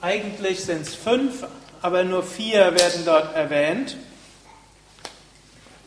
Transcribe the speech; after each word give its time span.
Eigentlich 0.01 0.65
sind 0.65 0.83
es 0.83 0.95
fünf, 0.95 1.47
aber 1.81 2.03
nur 2.03 2.25
vier 2.25 2.75
werden 2.75 3.05
dort 3.05 3.35
erwähnt. 3.35 3.97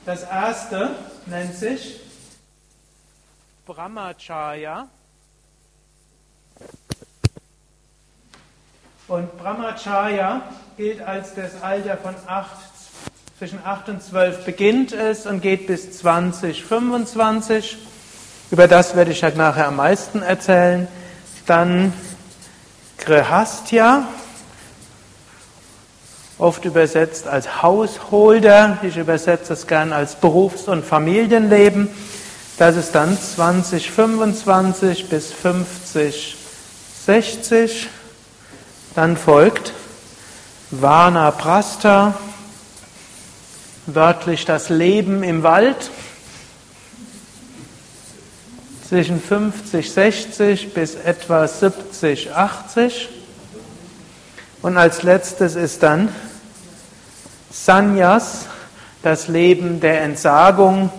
Das 0.05 0.23
erste 0.23 0.95
nennt 1.25 1.55
sich 1.55 1.99
Brahmacharya. 3.65 4.87
Und 9.07 9.37
Brahmacharya 9.37 10.41
gilt 10.77 11.01
als 11.01 11.35
das 11.35 11.61
Alter 11.61 11.97
von 11.97 12.15
acht 12.27 12.70
zwischen 13.41 13.65
8 13.65 13.89
und 13.89 14.03
12 14.03 14.45
beginnt 14.45 14.93
es 14.93 15.25
und 15.25 15.41
geht 15.41 15.65
bis 15.65 15.97
20, 15.97 16.63
25. 16.63 17.79
Über 18.51 18.67
das 18.67 18.95
werde 18.95 19.09
ich 19.09 19.21
ja 19.21 19.31
nachher 19.31 19.69
am 19.69 19.77
meisten 19.77 20.21
erzählen. 20.21 20.87
Dann 21.47 21.91
Grehastya, 22.99 24.07
oft 26.37 26.65
übersetzt 26.65 27.27
als 27.27 27.63
Hausholder. 27.63 28.77
Ich 28.83 28.97
übersetze 28.97 29.53
es 29.53 29.65
gern 29.65 29.91
als 29.91 30.13
Berufs- 30.13 30.67
und 30.67 30.85
Familienleben. 30.85 31.89
Das 32.59 32.75
ist 32.75 32.93
dann 32.93 33.17
20, 33.17 33.89
25 33.89 35.09
bis 35.09 35.33
50, 35.33 36.37
60. 37.07 37.89
Dann 38.93 39.17
folgt 39.17 39.73
Vana 40.69 41.31
Prastha, 41.31 42.13
wörtlich 43.95 44.45
das 44.45 44.69
Leben 44.69 45.23
im 45.23 45.43
Wald, 45.43 45.91
zwischen 48.91 49.21
50, 49.21 49.89
60 49.89 50.73
bis 50.73 50.95
etwa 50.95 51.47
70, 51.47 52.33
80. 52.33 53.07
Und 54.61 54.77
als 54.77 55.03
letztes 55.03 55.55
ist 55.55 55.81
dann 55.81 56.09
Sanyas, 57.49 58.47
das 59.01 59.29
Leben 59.29 59.79
der 59.79 60.01
Entsagung. 60.01 60.91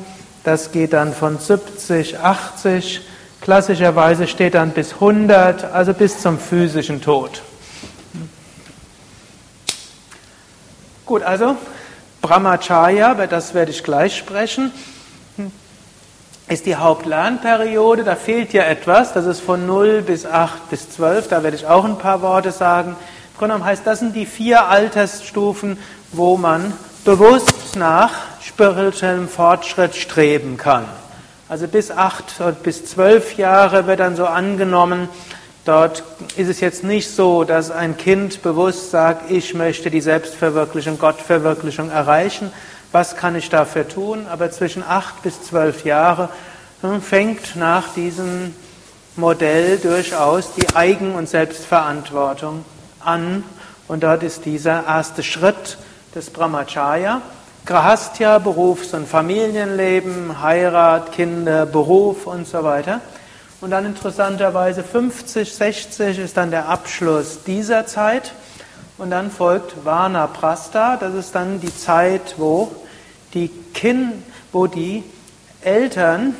Das 0.42 0.72
geht 0.72 0.94
dann 0.94 1.12
von 1.12 1.38
70, 1.38 2.18
80. 2.18 3.02
Klassischerweise 3.42 4.26
steht 4.26 4.54
dann 4.54 4.70
bis 4.70 4.94
100, 4.94 5.64
also 5.64 5.92
bis 5.92 6.20
zum 6.20 6.38
physischen 6.38 7.02
Tod. 7.02 7.42
Gut, 11.04 11.22
also 11.22 11.56
Brahmacharya, 12.22 13.12
über 13.12 13.26
das 13.26 13.52
werde 13.52 13.72
ich 13.72 13.82
gleich 13.82 14.16
sprechen, 14.16 14.70
ist 16.48 16.66
die 16.66 16.76
Hauptlernperiode. 16.76 18.04
Da 18.04 18.14
fehlt 18.14 18.52
ja 18.52 18.62
etwas. 18.62 19.12
Das 19.12 19.26
ist 19.26 19.40
von 19.40 19.66
0 19.66 20.02
bis 20.02 20.24
8 20.24 20.70
bis 20.70 20.90
12. 20.90 21.28
Da 21.28 21.42
werde 21.42 21.56
ich 21.56 21.66
auch 21.66 21.84
ein 21.84 21.98
paar 21.98 22.22
Worte 22.22 22.52
sagen. 22.52 22.90
Im 22.90 23.38
Grunde 23.38 23.54
genommen 23.54 23.64
heißt, 23.64 23.86
das 23.86 23.98
sind 23.98 24.14
die 24.14 24.26
vier 24.26 24.68
Altersstufen, 24.68 25.78
wo 26.12 26.36
man 26.36 26.72
bewusst 27.04 27.76
nach 27.76 28.12
spirituellem 28.40 29.28
Fortschritt 29.28 29.96
streben 29.96 30.56
kann. 30.56 30.84
Also 31.48 31.66
bis 31.66 31.90
8 31.90 32.62
bis 32.62 32.86
12 32.86 33.36
Jahre 33.36 33.86
wird 33.86 34.00
dann 34.00 34.16
so 34.16 34.26
angenommen, 34.26 35.08
Dort 35.64 36.02
ist 36.36 36.48
es 36.48 36.60
jetzt 36.60 36.82
nicht 36.82 37.08
so, 37.08 37.44
dass 37.44 37.70
ein 37.70 37.96
Kind 37.96 38.42
bewusst 38.42 38.90
sagt, 38.90 39.30
ich 39.30 39.54
möchte 39.54 39.90
die 39.90 40.00
Selbstverwirklichung, 40.00 40.98
Gottverwirklichung 40.98 41.88
erreichen. 41.90 42.52
Was 42.90 43.16
kann 43.16 43.36
ich 43.36 43.48
dafür 43.48 43.86
tun? 43.86 44.26
Aber 44.28 44.50
zwischen 44.50 44.82
acht 44.82 45.22
bis 45.22 45.40
zwölf 45.42 45.84
Jahre 45.84 46.30
hm, 46.80 47.00
fängt 47.00 47.54
nach 47.54 47.94
diesem 47.94 48.54
Modell 49.14 49.78
durchaus 49.78 50.52
die 50.54 50.74
Eigen- 50.74 51.14
und 51.14 51.28
Selbstverantwortung 51.28 52.64
an. 52.98 53.44
Und 53.86 54.02
dort 54.02 54.24
ist 54.24 54.44
dieser 54.44 54.84
erste 54.84 55.22
Schritt 55.22 55.78
des 56.14 56.30
Brahmacharya. 56.30 57.22
Grahastya, 57.64 58.38
Berufs- 58.40 58.94
und 58.94 59.06
Familienleben, 59.06 60.42
Heirat, 60.42 61.12
Kinder, 61.12 61.66
Beruf 61.66 62.26
und 62.26 62.48
so 62.48 62.64
weiter. 62.64 63.00
Und 63.62 63.70
dann 63.70 63.86
interessanterweise 63.86 64.82
50, 64.82 65.54
60 65.54 66.18
ist 66.18 66.36
dann 66.36 66.50
der 66.50 66.68
Abschluss 66.68 67.44
dieser 67.44 67.86
Zeit. 67.86 68.32
Und 68.98 69.10
dann 69.10 69.30
folgt 69.30 69.84
Vana 69.84 70.26
Prasta, 70.26 70.96
das 70.96 71.14
ist 71.14 71.32
dann 71.36 71.60
die 71.60 71.74
Zeit, 71.74 72.34
wo 72.38 72.72
die, 73.34 73.48
kind, 73.72 74.14
wo 74.50 74.66
die 74.66 75.04
Eltern 75.60 76.34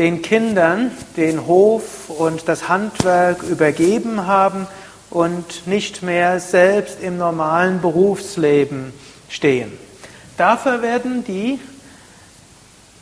den 0.00 0.22
Kindern 0.22 0.90
den 1.16 1.46
Hof 1.46 2.10
und 2.10 2.48
das 2.48 2.68
Handwerk 2.68 3.44
übergeben 3.44 4.26
haben 4.26 4.66
und 5.08 5.68
nicht 5.68 6.02
mehr 6.02 6.40
selbst 6.40 7.00
im 7.00 7.16
normalen 7.16 7.80
Berufsleben 7.80 8.92
stehen. 9.28 9.70
Dafür 10.36 10.82
werden 10.82 11.22
die 11.22 11.60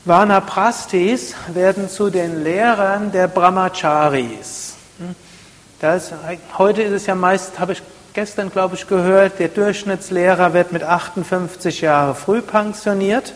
Vanaprastis 0.06 1.34
werden 1.54 1.88
zu 1.88 2.10
den 2.10 2.44
Lehrern 2.44 3.10
der 3.10 3.26
Brahmacharis. 3.26 4.74
Das, 5.80 6.12
heute 6.58 6.82
ist 6.82 6.92
es 6.92 7.06
ja 7.06 7.14
meist, 7.14 7.58
habe 7.58 7.72
ich 7.72 7.82
gestern, 8.12 8.50
glaube 8.50 8.74
ich, 8.74 8.86
gehört, 8.86 9.38
der 9.38 9.48
Durchschnittslehrer 9.48 10.52
wird 10.52 10.72
mit 10.72 10.82
58 10.82 11.80
Jahren 11.80 12.14
früh 12.14 12.42
pensioniert. 12.42 13.32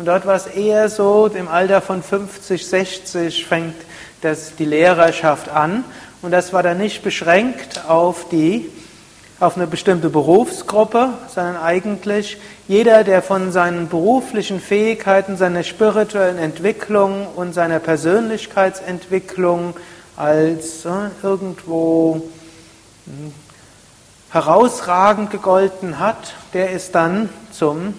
Und 0.00 0.06
dort 0.06 0.26
war 0.26 0.34
es 0.34 0.46
eher 0.46 0.88
so, 0.88 1.28
im 1.28 1.46
Alter 1.46 1.80
von 1.80 2.02
50, 2.02 2.66
60 2.66 3.46
fängt 3.46 3.76
das, 4.20 4.56
die 4.56 4.64
Lehrerschaft 4.64 5.48
an. 5.48 5.84
Und 6.22 6.32
das 6.32 6.52
war 6.52 6.64
dann 6.64 6.78
nicht 6.78 7.04
beschränkt 7.04 7.84
auf 7.86 8.28
die 8.30 8.68
auf 9.40 9.56
eine 9.56 9.66
bestimmte 9.66 10.10
Berufsgruppe, 10.10 11.14
sondern 11.34 11.56
eigentlich 11.56 12.36
jeder, 12.68 13.04
der 13.04 13.22
von 13.22 13.52
seinen 13.52 13.88
beruflichen 13.88 14.60
Fähigkeiten, 14.60 15.38
seiner 15.38 15.62
spirituellen 15.62 16.36
Entwicklung 16.36 17.26
und 17.34 17.54
seiner 17.54 17.78
Persönlichkeitsentwicklung 17.78 19.74
als 20.16 20.84
äh, 20.84 20.90
irgendwo 21.22 22.28
hm, 23.06 23.32
herausragend 24.30 25.30
gegolten 25.30 25.98
hat, 25.98 26.34
der 26.52 26.72
ist 26.72 26.94
dann 26.94 27.30
zum 27.50 27.94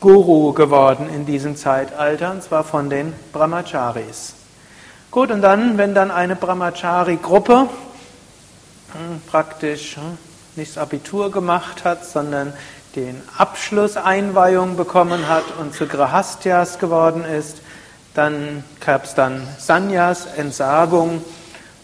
Guru 0.00 0.52
geworden 0.52 1.08
in 1.14 1.24
diesem 1.24 1.54
Zeitalter, 1.54 2.32
und 2.32 2.42
zwar 2.42 2.64
von 2.64 2.90
den 2.90 3.12
Brahmacharis. 3.32 4.34
Gut, 5.12 5.30
und 5.30 5.40
dann, 5.40 5.78
wenn 5.78 5.94
dann 5.94 6.10
eine 6.10 6.34
Brahmachari-Gruppe 6.34 7.68
hm, 8.92 9.20
praktisch 9.30 9.96
hm, 9.96 10.18
nicht 10.60 10.76
das 10.76 10.82
Abitur 10.82 11.30
gemacht 11.30 11.84
hat, 11.84 12.04
sondern 12.04 12.52
den 12.94 13.20
Abschluss 13.38 13.96
Einweihung 13.96 14.76
bekommen 14.76 15.26
hat 15.26 15.44
und 15.58 15.74
zu 15.74 15.86
Grahastyas 15.86 16.78
geworden 16.78 17.24
ist, 17.24 17.58
dann 18.14 18.62
gab 18.84 19.04
es 19.04 19.14
dann 19.14 19.46
Sanyas, 19.58 20.26
Entsagung, 20.36 21.24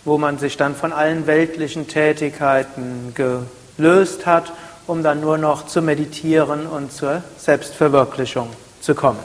wo 0.05 0.19
man 0.19 0.39
sich 0.39 0.57
dann 0.57 0.75
von 0.77 0.93
allen 0.93 1.27
weltlichen 1.27 1.89
Tätigkeiten 1.89 3.15
gelöst 3.15 4.27
hat, 4.27 4.53
um 4.87 5.03
dann 5.03 5.21
nur 5.21 5.39
noch 5.39 5.67
zu 5.67 5.81
meditieren 5.81 6.67
und 6.67 6.93
zur 6.93 7.23
Selbstverwirklichung 7.39 8.51
zu 8.81 8.95
kommen. 8.95 9.21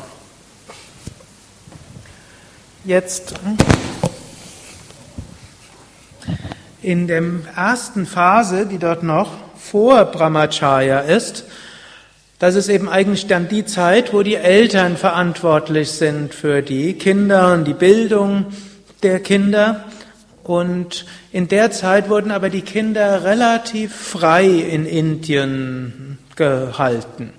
Jetzt 2.86 3.33
in 6.81 7.07
der 7.07 7.24
ersten 7.56 8.06
Phase, 8.06 8.66
die 8.66 8.78
dort 8.78 9.04
noch 9.04 9.31
vor 9.56 10.06
Brahmacharya 10.06 11.00
ist, 11.01 11.45
das 12.39 12.56
ist 12.56 12.69
eben 12.69 12.89
eigentlich 12.89 13.28
dann 13.28 13.48
die 13.48 13.66
Zeit, 13.66 14.13
wo 14.13 14.24
die 14.24 14.36
Eltern 14.36 14.98
verantwortlich 14.98 15.92
sind 15.92 16.33
für 16.33 16.63
die 16.63 16.94
Kinder 16.94 17.54
und 17.54 17.66
die 17.66 17.75
Bildung 17.75 18.48
der 19.04 19.19
Kinder. 19.19 19.83
Und 20.44 21.06
in 21.31 21.48
der 21.48 21.69
Zeit 21.69 22.10
wurden 22.10 22.31
aber 22.31 22.50
die 22.50 22.63
Kinder 22.63 23.24
relativ 23.24 23.95
frei 23.95 24.48
in 24.48 24.88
Indien 24.88 26.18
gehalten. 26.36 27.31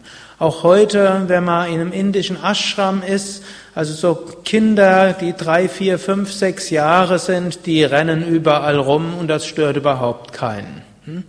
Auch 0.43 0.65
heute, 0.65 1.23
wenn 1.29 1.45
man 1.45 1.69
in 1.69 1.81
einem 1.81 1.93
indischen 1.93 2.37
Ashram 2.43 3.01
ist, 3.01 3.45
also 3.77 3.95
so 3.95 4.17
Kinder, 4.45 5.13
die 5.13 5.35
drei, 5.35 5.69
vier, 5.69 6.01
fünf, 6.01 6.33
sechs 6.33 6.71
Jahre 6.71 7.21
sind, 7.21 7.65
die 7.65 7.85
rennen 7.85 8.27
überall 8.27 8.77
rum 8.77 9.17
und 9.17 9.29
das 9.29 9.47
stört 9.47 9.77
überhaupt 9.77 10.33
keinen. 10.33 10.83
Hm? 11.05 11.23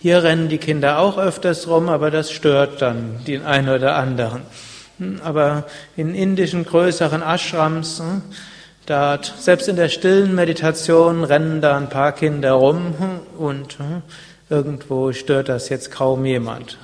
Hier 0.00 0.22
rennen 0.22 0.50
die 0.50 0.58
Kinder 0.58 0.98
auch 0.98 1.16
öfters 1.16 1.66
rum, 1.66 1.88
aber 1.88 2.10
das 2.10 2.30
stört 2.30 2.82
dann 2.82 3.24
den 3.26 3.42
einen 3.46 3.70
oder 3.70 3.96
anderen. 3.96 4.42
Hm? 4.98 5.22
Aber 5.24 5.64
in 5.96 6.14
indischen 6.14 6.66
größeren 6.66 7.22
Ashrams, 7.22 8.00
hm, 8.00 8.20
da 8.84 9.18
selbst 9.38 9.66
in 9.66 9.76
der 9.76 9.88
stillen 9.88 10.34
Meditation 10.34 11.24
rennen 11.24 11.62
da 11.62 11.78
ein 11.78 11.88
paar 11.88 12.12
Kinder 12.12 12.52
rum 12.52 12.94
und 13.38 13.78
irgendwo 14.50 15.14
stört 15.14 15.48
das 15.48 15.70
jetzt 15.70 15.90
kaum 15.90 16.26
jemand. 16.26 16.76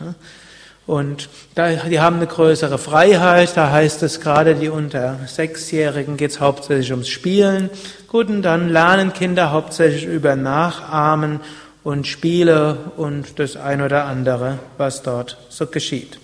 Und 0.89 1.29
da, 1.55 1.71
die 1.71 2.01
haben 2.01 2.17
eine 2.17 2.27
größere 2.27 2.79
Freiheit, 2.79 3.59
da 3.59 3.71
heißt 3.71 4.03
es 4.05 4.23
gerade, 4.23 4.55
die 4.55 4.71
unter 4.71 5.19
Sechsjährigen 5.27 6.17
geht 6.17 6.31
es 6.31 6.41
hauptsächlich 6.41 6.91
ums 6.93 7.11
Spielen. 7.11 7.69
Gut, 8.07 8.31
und 8.31 8.41
dann 8.41 8.71
lernen 8.71 9.13
Kinder 9.13 9.53
hauptsächlich 9.53 10.07
über 10.07 10.35
Nachahmen 10.35 11.41
und 11.85 12.07
Spiele 12.07 12.79
und 12.97 13.39
das 13.39 13.57
ein 13.57 13.83
oder 13.83 14.07
andere, 14.07 14.61
was 14.79 15.03
dort 15.03 15.37
so 15.51 15.67
geschieht. 15.67 16.19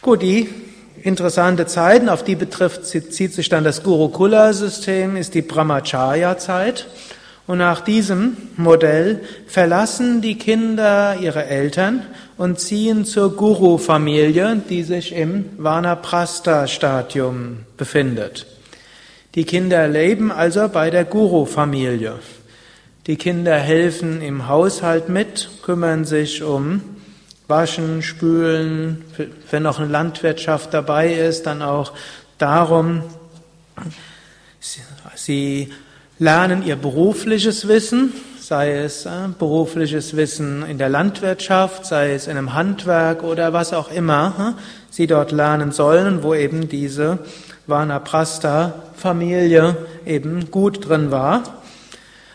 Gut, 0.00 0.22
die 0.22 0.48
interessante 1.02 1.66
Zeiten, 1.66 2.08
auf 2.08 2.24
die 2.24 2.34
betrifft, 2.34 2.86
zieht 2.86 3.34
sich 3.34 3.50
dann 3.50 3.62
das 3.62 3.82
Gurukula-System, 3.82 5.16
ist 5.16 5.34
die 5.34 5.42
Brahmacharya-Zeit. 5.42 6.86
Und 7.48 7.58
nach 7.58 7.80
diesem 7.80 8.36
Modell 8.58 9.20
verlassen 9.46 10.20
die 10.20 10.36
Kinder 10.36 11.16
ihre 11.18 11.46
Eltern 11.46 12.02
und 12.36 12.60
ziehen 12.60 13.06
zur 13.06 13.34
Guru-Familie, 13.34 14.60
die 14.68 14.82
sich 14.82 15.14
im 15.14 15.46
Vanaprastha-Stadium 15.56 17.60
befindet. 17.78 18.46
Die 19.34 19.44
Kinder 19.44 19.88
leben 19.88 20.30
also 20.30 20.68
bei 20.68 20.90
der 20.90 21.06
Guru-Familie. 21.06 22.16
Die 23.06 23.16
Kinder 23.16 23.56
helfen 23.56 24.20
im 24.20 24.48
Haushalt 24.48 25.08
mit, 25.08 25.48
kümmern 25.62 26.04
sich 26.04 26.42
um 26.42 26.82
Waschen, 27.46 28.02
Spülen, 28.02 29.06
wenn 29.50 29.62
noch 29.62 29.78
eine 29.78 29.88
Landwirtschaft 29.88 30.74
dabei 30.74 31.14
ist, 31.14 31.46
dann 31.46 31.62
auch 31.62 31.94
darum, 32.36 33.04
sie 35.14 35.72
lernen 36.18 36.64
ihr 36.64 36.76
berufliches 36.76 37.68
Wissen, 37.68 38.14
sei 38.40 38.78
es 38.78 39.04
äh, 39.06 39.28
berufliches 39.38 40.16
Wissen 40.16 40.64
in 40.66 40.78
der 40.78 40.88
Landwirtschaft, 40.88 41.86
sei 41.86 42.14
es 42.14 42.26
in 42.26 42.36
einem 42.36 42.54
Handwerk 42.54 43.22
oder 43.22 43.52
was 43.52 43.72
auch 43.72 43.88
immer 43.90 44.56
äh, 44.56 44.60
sie 44.90 45.06
dort 45.06 45.30
lernen 45.32 45.70
sollen, 45.70 46.22
wo 46.22 46.34
eben 46.34 46.68
diese 46.68 47.18
Vanaprastha-Familie 47.66 49.76
eben 50.06 50.50
gut 50.50 50.88
drin 50.88 51.10
war. 51.10 51.42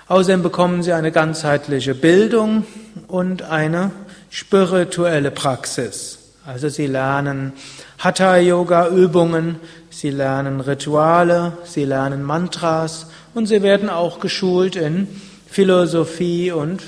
Außerdem 0.07 0.43
bekommen 0.43 0.83
sie 0.83 0.93
eine 0.93 1.11
ganzheitliche 1.11 1.95
Bildung 1.95 2.65
und 3.07 3.41
eine 3.41 3.89
spirituelle 4.29 5.31
Praxis. 5.31 6.19
Also 6.45 6.69
sie 6.69 6.85
lernen 6.87 7.53
Hatha-Yoga-Übungen, 7.99 9.55
sie 9.89 10.11
lernen 10.11 10.61
Rituale, 10.61 11.57
sie 11.63 11.85
lernen 11.85 12.23
Mantras 12.23 13.07
und 13.33 13.47
sie 13.47 13.61
werden 13.61 13.89
auch 13.89 14.19
geschult 14.19 14.75
in 14.75 15.07
Philosophie 15.47 16.51
und 16.51 16.83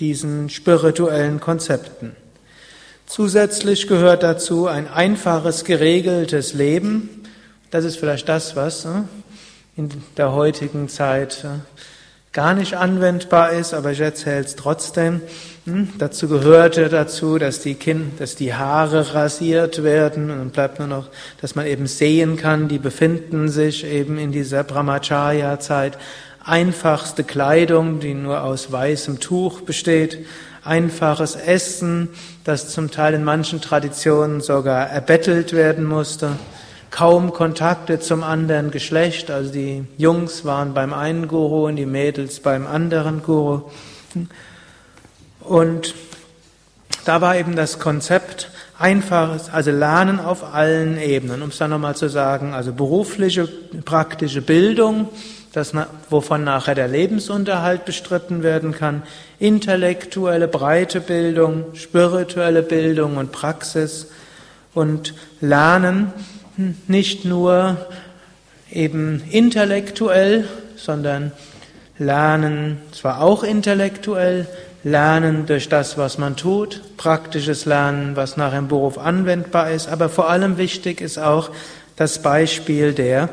diesen 0.00 0.48
spirituellen 0.48 1.40
Konzepten. 1.40 2.14
Zusätzlich 3.06 3.88
gehört 3.88 4.22
dazu 4.22 4.66
ein 4.66 4.86
einfaches, 4.86 5.64
geregeltes 5.64 6.52
Leben. 6.52 7.24
Das 7.70 7.84
ist 7.84 7.96
vielleicht 7.96 8.28
das, 8.28 8.54
was 8.54 8.84
äh, 8.84 9.02
in 9.76 9.90
der 10.16 10.32
heutigen 10.32 10.88
Zeit 10.88 11.44
äh, 11.44 11.58
gar 12.32 12.54
nicht 12.54 12.74
anwendbar 12.74 13.52
ist, 13.52 13.72
aber 13.72 13.92
ich 13.92 14.00
erzähle 14.00 14.44
es 14.44 14.56
trotzdem. 14.56 15.22
Hm, 15.68 15.88
dazu 15.98 16.28
gehörte 16.28 16.88
dazu, 16.88 17.36
dass 17.36 17.60
die, 17.60 17.74
kind, 17.74 18.18
dass 18.20 18.36
die 18.36 18.54
Haare 18.54 19.12
rasiert 19.12 19.82
werden 19.84 20.30
und 20.30 20.38
dann 20.38 20.50
bleibt 20.50 20.78
nur 20.78 20.88
noch, 20.88 21.08
dass 21.42 21.56
man 21.56 21.66
eben 21.66 21.86
sehen 21.86 22.38
kann, 22.38 22.68
die 22.68 22.78
befinden 22.78 23.50
sich 23.50 23.84
eben 23.84 24.16
in 24.16 24.32
dieser 24.32 24.64
Brahmacharya-Zeit. 24.64 25.98
Einfachste 26.42 27.22
Kleidung, 27.22 28.00
die 28.00 28.14
nur 28.14 28.44
aus 28.44 28.72
weißem 28.72 29.20
Tuch 29.20 29.60
besteht. 29.60 30.24
Einfaches 30.64 31.36
Essen, 31.36 32.08
das 32.44 32.70
zum 32.70 32.90
Teil 32.90 33.12
in 33.12 33.22
manchen 33.22 33.60
Traditionen 33.60 34.40
sogar 34.40 34.88
erbettelt 34.88 35.52
werden 35.52 35.84
musste 35.84 36.30
kaum 36.90 37.34
Kontakte 37.34 38.00
zum 38.00 38.22
anderen 38.22 38.70
Geschlecht. 38.70 39.30
Also 39.30 39.52
die 39.52 39.84
Jungs 39.98 40.46
waren 40.46 40.72
beim 40.72 40.94
einen 40.94 41.28
Guru 41.28 41.66
und 41.66 41.76
die 41.76 41.84
Mädels 41.84 42.40
beim 42.40 42.66
anderen 42.66 43.22
Guru. 43.22 43.64
Und 45.48 45.94
da 47.06 47.22
war 47.22 47.36
eben 47.36 47.56
das 47.56 47.78
Konzept 47.78 48.50
einfaches, 48.78 49.48
also 49.50 49.70
Lernen 49.70 50.20
auf 50.20 50.54
allen 50.54 51.00
Ebenen, 51.00 51.40
um 51.40 51.48
es 51.48 51.56
dann 51.56 51.70
nochmal 51.70 51.96
zu 51.96 52.08
sagen, 52.08 52.52
also 52.52 52.72
berufliche, 52.74 53.48
praktische 53.84 54.42
Bildung, 54.42 55.08
das, 55.54 55.72
wovon 56.10 56.44
nachher 56.44 56.74
der 56.74 56.86
Lebensunterhalt 56.86 57.86
bestritten 57.86 58.42
werden 58.42 58.72
kann, 58.72 59.02
intellektuelle, 59.38 60.48
breite 60.48 61.00
Bildung, 61.00 61.64
spirituelle 61.74 62.62
Bildung 62.62 63.16
und 63.16 63.32
Praxis 63.32 64.08
und 64.74 65.14
Lernen 65.40 66.12
nicht 66.86 67.24
nur 67.24 67.78
eben 68.70 69.22
intellektuell, 69.30 70.46
sondern 70.76 71.32
lernen 71.98 72.82
zwar 72.92 73.22
auch 73.22 73.42
intellektuell, 73.42 74.46
lernen 74.84 75.46
durch 75.46 75.68
das, 75.68 75.98
was 75.98 76.18
man 76.18 76.36
tut, 76.36 76.82
praktisches 76.96 77.64
Lernen, 77.64 78.16
was 78.16 78.36
nach 78.36 78.52
dem 78.52 78.68
Beruf 78.68 78.98
anwendbar 78.98 79.70
ist, 79.70 79.88
aber 79.88 80.08
vor 80.08 80.30
allem 80.30 80.58
wichtig 80.58 81.00
ist 81.00 81.18
auch 81.18 81.50
das 81.96 82.22
Beispiel 82.22 82.92
der 82.92 83.28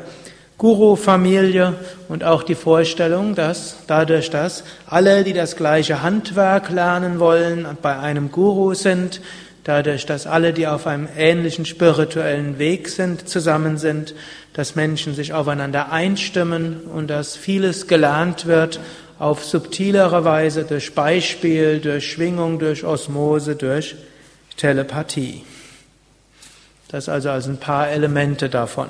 Guru-Familie 0.58 1.74
und 2.08 2.24
auch 2.24 2.42
die 2.42 2.54
Vorstellung, 2.54 3.34
dass 3.34 3.76
dadurch, 3.86 4.30
dass 4.30 4.64
alle, 4.86 5.22
die 5.22 5.34
das 5.34 5.54
gleiche 5.54 6.02
Handwerk 6.02 6.70
lernen 6.70 7.20
wollen, 7.20 7.66
bei 7.82 7.98
einem 7.98 8.32
Guru 8.32 8.72
sind, 8.72 9.20
dadurch, 9.64 10.06
dass 10.06 10.26
alle, 10.26 10.52
die 10.52 10.66
auf 10.66 10.86
einem 10.86 11.08
ähnlichen 11.16 11.66
spirituellen 11.66 12.58
Weg 12.58 12.88
sind, 12.88 13.28
zusammen 13.28 13.76
sind, 13.76 14.14
dass 14.54 14.76
Menschen 14.76 15.14
sich 15.14 15.34
aufeinander 15.34 15.92
einstimmen 15.92 16.84
und 16.84 17.08
dass 17.08 17.36
vieles 17.36 17.86
gelernt 17.86 18.46
wird 18.46 18.80
auf 19.18 19.44
subtilere 19.44 20.24
Weise 20.24 20.64
durch 20.64 20.94
Beispiel, 20.94 21.80
durch 21.80 22.10
Schwingung, 22.10 22.58
durch 22.58 22.84
Osmose, 22.84 23.56
durch 23.56 23.96
Telepathie. 24.56 25.44
Das 26.88 27.08
also 27.08 27.30
als 27.30 27.46
ein 27.46 27.58
paar 27.58 27.88
Elemente 27.88 28.48
davon. 28.48 28.88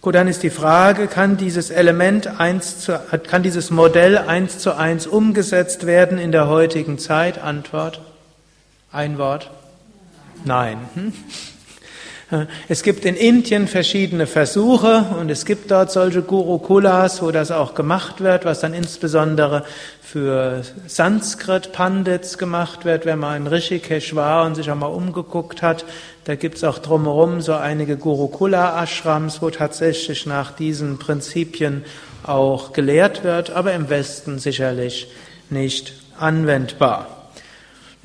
Gut, 0.00 0.14
dann 0.14 0.28
ist 0.28 0.42
die 0.42 0.50
Frage, 0.50 1.08
kann 1.08 1.36
dieses 1.36 1.70
Element 1.70 2.38
eins 2.38 2.80
zu, 2.80 2.98
kann 3.26 3.42
dieses 3.42 3.70
Modell 3.70 4.18
eins 4.18 4.58
zu 4.58 4.76
eins 4.76 5.06
umgesetzt 5.06 5.86
werden 5.86 6.18
in 6.18 6.30
der 6.30 6.46
heutigen 6.48 6.98
Zeit? 6.98 7.38
Antwort. 7.38 8.00
Ein 8.92 9.18
Wort. 9.18 9.50
Nein. 10.44 10.78
Es 12.66 12.82
gibt 12.82 13.04
in 13.04 13.14
Indien 13.14 13.68
verschiedene 13.68 14.26
Versuche 14.26 15.06
und 15.20 15.30
es 15.30 15.44
gibt 15.44 15.70
dort 15.70 15.92
solche 15.92 16.22
Gurukulas, 16.22 17.22
wo 17.22 17.30
das 17.30 17.52
auch 17.52 17.74
gemacht 17.74 18.20
wird, 18.20 18.44
was 18.44 18.58
dann 18.58 18.74
insbesondere 18.74 19.64
für 20.02 20.62
Sanskrit-Pandits 20.88 22.36
gemacht 22.36 22.84
wird. 22.84 23.06
Wenn 23.06 23.20
man 23.20 23.36
in 23.36 23.46
Rishikesh 23.46 24.16
war 24.16 24.44
und 24.44 24.56
sich 24.56 24.68
einmal 24.68 24.90
umgeguckt 24.90 25.62
hat, 25.62 25.84
da 26.24 26.34
gibt 26.34 26.56
es 26.56 26.64
auch 26.64 26.78
drumherum 26.78 27.40
so 27.40 27.54
einige 27.54 27.96
Gurukula-Ashrams, 27.96 29.40
wo 29.40 29.50
tatsächlich 29.50 30.26
nach 30.26 30.50
diesen 30.50 30.98
Prinzipien 30.98 31.84
auch 32.24 32.72
gelehrt 32.72 33.22
wird, 33.22 33.50
aber 33.50 33.72
im 33.72 33.88
Westen 33.88 34.40
sicherlich 34.40 35.06
nicht 35.48 35.92
anwendbar. 36.18 37.15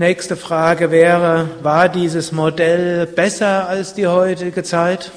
Nächste 0.02 0.36
Frage 0.36 0.90
wäre, 0.90 1.48
war 1.62 1.88
dieses 1.88 2.32
Modell 2.32 3.06
besser 3.06 3.70
als 3.70 3.94
die 3.94 4.08
heutige 4.08 4.64
Zeit? 4.64 5.12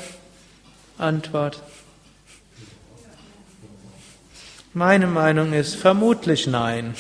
Antwort. 0.99 1.63
Meine 4.75 5.07
Meinung 5.07 5.55
ist 5.55 5.75
vermutlich 5.75 6.47
nein. 6.47 6.95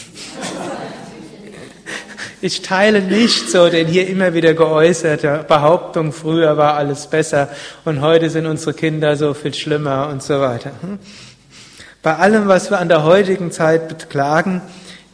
Ich 2.40 2.62
teile 2.62 3.02
nicht 3.02 3.50
so 3.50 3.68
den 3.68 3.86
hier 3.86 4.08
immer 4.08 4.32
wieder 4.32 4.54
geäußerte 4.54 5.44
Behauptung, 5.46 6.14
früher 6.14 6.56
war 6.56 6.76
alles 6.76 7.08
besser 7.08 7.50
und 7.84 8.00
heute 8.00 8.30
sind 8.30 8.46
unsere 8.46 8.72
Kinder 8.72 9.14
so 9.16 9.34
viel 9.34 9.52
schlimmer 9.52 10.08
und 10.08 10.22
so 10.22 10.40
weiter. 10.40 10.70
Bei 12.02 12.16
allem, 12.16 12.48
was 12.48 12.70
wir 12.70 12.78
an 12.78 12.88
der 12.88 13.04
heutigen 13.04 13.52
Zeit 13.52 13.88
beklagen, 13.88 14.62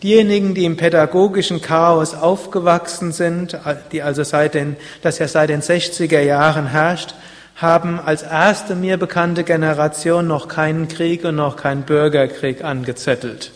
Diejenigen, 0.03 0.55
die 0.55 0.65
im 0.65 0.77
pädagogischen 0.77 1.61
Chaos 1.61 2.15
aufgewachsen 2.15 3.13
sind, 3.13 3.59
die 3.93 4.03
also 4.03 4.23
seit 4.25 4.55
den, 4.55 4.77
das 5.03 5.19
ja 5.19 5.29
seit 5.29 5.51
den 5.51 5.61
60er 5.61 6.21
Jahren 6.21 6.67
herrscht, 6.67 7.15
haben 7.57 8.01
als 8.01 8.23
erste 8.23 8.75
mir 8.75 8.97
bekannte 8.97 9.45
Generation 9.45 10.27
noch 10.27 10.49
keinen 10.49 10.89
Krieg 10.89 11.25
und 11.25 11.37
noch 11.37 11.57
keinen 11.57 11.83
Bürgerkrieg 11.83 12.65
angezettelt. 12.65 13.53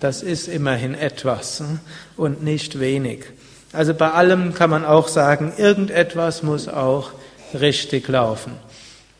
Das 0.00 0.22
ist 0.22 0.48
immerhin 0.48 0.94
etwas 0.94 1.60
hm, 1.60 1.78
und 2.16 2.42
nicht 2.42 2.80
wenig. 2.80 3.26
Also 3.72 3.94
bei 3.94 4.10
allem 4.10 4.54
kann 4.54 4.70
man 4.70 4.84
auch 4.84 5.06
sagen, 5.06 5.52
irgendetwas 5.56 6.42
muss 6.42 6.68
auch 6.68 7.12
richtig 7.58 8.08
laufen. 8.08 8.52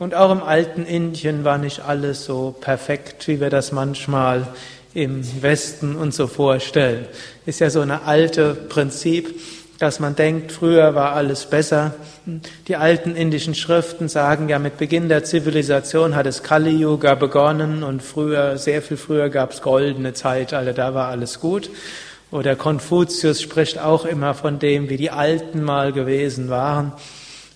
Und 0.00 0.14
auch 0.14 0.32
im 0.32 0.42
alten 0.42 0.84
Indien 0.84 1.44
war 1.44 1.58
nicht 1.58 1.80
alles 1.80 2.24
so 2.24 2.54
perfekt, 2.60 3.28
wie 3.28 3.40
wir 3.40 3.50
das 3.50 3.70
manchmal 3.70 4.48
im 4.94 5.42
Westen 5.42 5.96
uns 5.96 6.16
so 6.16 6.28
vorstellen. 6.28 7.06
Ist 7.46 7.60
ja 7.60 7.68
so 7.68 7.80
ein 7.80 7.90
alte 7.90 8.54
Prinzip, 8.54 9.40
dass 9.78 9.98
man 9.98 10.14
denkt, 10.14 10.52
früher 10.52 10.94
war 10.94 11.12
alles 11.14 11.46
besser. 11.46 11.94
Die 12.68 12.76
alten 12.76 13.16
indischen 13.16 13.56
Schriften 13.56 14.08
sagen 14.08 14.48
ja, 14.48 14.60
mit 14.60 14.78
Beginn 14.78 15.08
der 15.08 15.24
Zivilisation 15.24 16.14
hat 16.14 16.26
es 16.26 16.44
Kali 16.44 16.70
Yuga 16.70 17.16
begonnen 17.16 17.82
und 17.82 18.02
früher, 18.02 18.56
sehr 18.56 18.82
viel 18.82 18.96
früher 18.96 19.28
gab 19.30 19.50
es 19.50 19.62
goldene 19.62 20.14
Zeitalter, 20.14 20.72
da 20.72 20.94
war 20.94 21.08
alles 21.08 21.40
gut. 21.40 21.70
Oder 22.30 22.56
Konfuzius 22.56 23.42
spricht 23.42 23.78
auch 23.78 24.04
immer 24.04 24.34
von 24.34 24.58
dem, 24.58 24.88
wie 24.88 24.96
die 24.96 25.10
Alten 25.10 25.62
mal 25.62 25.92
gewesen 25.92 26.50
waren. 26.50 26.92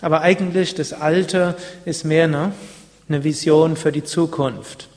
Aber 0.01 0.21
eigentlich 0.21 0.75
das 0.75 0.93
Alte 0.93 1.55
ist 1.85 2.05
mehr 2.05 2.25
eine, 2.25 2.51
eine 3.07 3.23
Vision 3.23 3.75
für 3.75 3.91
die 3.91 4.03
Zukunft. 4.03 4.87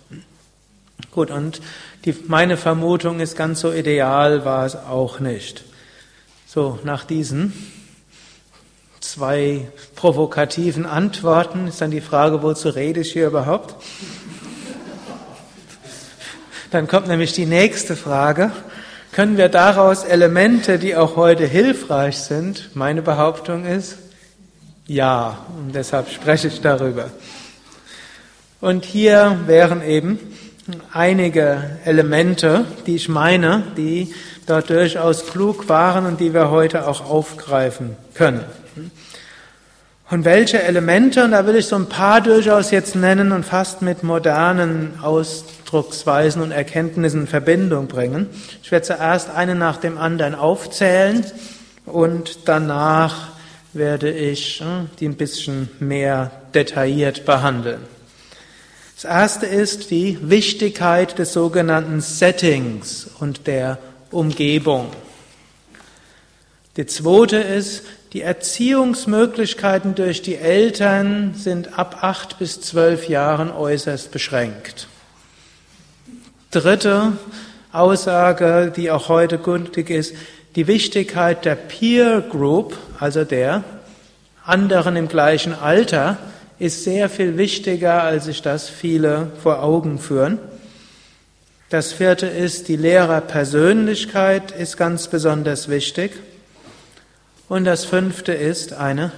Gut, 1.10 1.30
und 1.30 1.60
die, 2.04 2.14
meine 2.26 2.56
Vermutung 2.56 3.20
ist, 3.20 3.36
ganz 3.36 3.60
so 3.60 3.72
ideal 3.72 4.44
war 4.44 4.66
es 4.66 4.76
auch 4.76 5.20
nicht. 5.20 5.64
So, 6.46 6.78
nach 6.84 7.04
diesen 7.04 7.52
zwei 9.00 9.68
provokativen 9.94 10.86
Antworten 10.86 11.66
ist 11.66 11.80
dann 11.80 11.90
die 11.90 12.00
Frage, 12.00 12.42
wozu 12.42 12.68
rede 12.68 13.00
ich 13.00 13.12
hier 13.12 13.26
überhaupt? 13.26 13.74
Dann 16.70 16.88
kommt 16.88 17.08
nämlich 17.08 17.32
die 17.32 17.46
nächste 17.46 17.96
Frage. 17.96 18.50
Können 19.12 19.36
wir 19.36 19.50
daraus 19.50 20.04
Elemente, 20.04 20.78
die 20.78 20.96
auch 20.96 21.16
heute 21.16 21.44
hilfreich 21.46 22.18
sind? 22.18 22.70
Meine 22.74 23.02
Behauptung 23.02 23.66
ist, 23.66 23.98
ja, 24.86 25.38
und 25.58 25.74
deshalb 25.74 26.10
spreche 26.10 26.48
ich 26.48 26.60
darüber. 26.60 27.10
Und 28.60 28.84
hier 28.84 29.40
wären 29.46 29.82
eben 29.82 30.18
einige 30.92 31.78
Elemente, 31.84 32.64
die 32.86 32.96
ich 32.96 33.08
meine, 33.08 33.64
die 33.76 34.14
dort 34.46 34.70
durchaus 34.70 35.26
klug 35.26 35.68
waren 35.68 36.06
und 36.06 36.20
die 36.20 36.34
wir 36.34 36.50
heute 36.50 36.86
auch 36.86 37.08
aufgreifen 37.08 37.96
können. 38.14 38.44
Und 40.10 40.26
welche 40.26 40.62
Elemente, 40.62 41.24
und 41.24 41.30
da 41.30 41.46
will 41.46 41.56
ich 41.56 41.66
so 41.66 41.76
ein 41.76 41.88
paar 41.88 42.20
durchaus 42.20 42.70
jetzt 42.70 42.94
nennen 42.94 43.32
und 43.32 43.46
fast 43.46 43.80
mit 43.80 44.02
modernen 44.02 45.00
Ausdrucksweisen 45.00 46.42
und 46.42 46.50
Erkenntnissen 46.50 47.22
in 47.22 47.26
Verbindung 47.26 47.86
bringen. 47.88 48.26
Ich 48.62 48.70
werde 48.70 48.84
zuerst 48.84 49.30
eine 49.30 49.54
nach 49.54 49.78
dem 49.78 49.96
anderen 49.96 50.34
aufzählen 50.34 51.24
und 51.86 52.46
danach 52.46 53.28
werde 53.72 54.10
ich 54.10 54.60
hm, 54.60 54.90
die 55.00 55.08
ein 55.08 55.16
bisschen 55.16 55.70
mehr 55.80 56.30
detailliert 56.52 57.24
behandeln. 57.24 57.80
Das 59.02 59.10
erste 59.10 59.46
ist 59.46 59.90
die 59.90 60.16
Wichtigkeit 60.30 61.18
des 61.18 61.32
sogenannten 61.32 62.00
Settings 62.00 63.10
und 63.18 63.48
der 63.48 63.78
Umgebung. 64.12 64.92
Die 66.76 66.86
zweite 66.86 67.38
ist, 67.38 67.82
die 68.12 68.20
Erziehungsmöglichkeiten 68.20 69.96
durch 69.96 70.22
die 70.22 70.36
Eltern 70.36 71.34
sind 71.34 71.80
ab 71.80 72.04
acht 72.04 72.38
bis 72.38 72.60
zwölf 72.60 73.08
Jahren 73.08 73.50
äußerst 73.50 74.12
beschränkt. 74.12 74.86
Dritte 76.52 77.14
Aussage, 77.72 78.72
die 78.76 78.92
auch 78.92 79.08
heute 79.08 79.38
gültig 79.38 79.90
ist, 79.90 80.14
die 80.54 80.68
Wichtigkeit 80.68 81.44
der 81.44 81.56
Peer 81.56 82.20
Group, 82.20 82.78
also 83.00 83.24
der 83.24 83.64
anderen 84.44 84.94
im 84.94 85.08
gleichen 85.08 85.54
Alter, 85.54 86.18
ist 86.58 86.84
sehr 86.84 87.08
viel 87.08 87.36
wichtiger, 87.36 88.02
als 88.02 88.26
sich 88.26 88.42
das 88.42 88.68
viele 88.68 89.32
vor 89.42 89.62
Augen 89.62 89.98
führen. 89.98 90.38
Das 91.70 91.92
vierte 91.92 92.26
ist, 92.26 92.68
die 92.68 92.76
Lehrerpersönlichkeit 92.76 94.50
ist 94.52 94.76
ganz 94.76 95.08
besonders 95.08 95.68
wichtig. 95.68 96.12
Und 97.48 97.64
das 97.64 97.84
fünfte 97.84 98.32
ist, 98.32 98.72
eine 98.72 99.12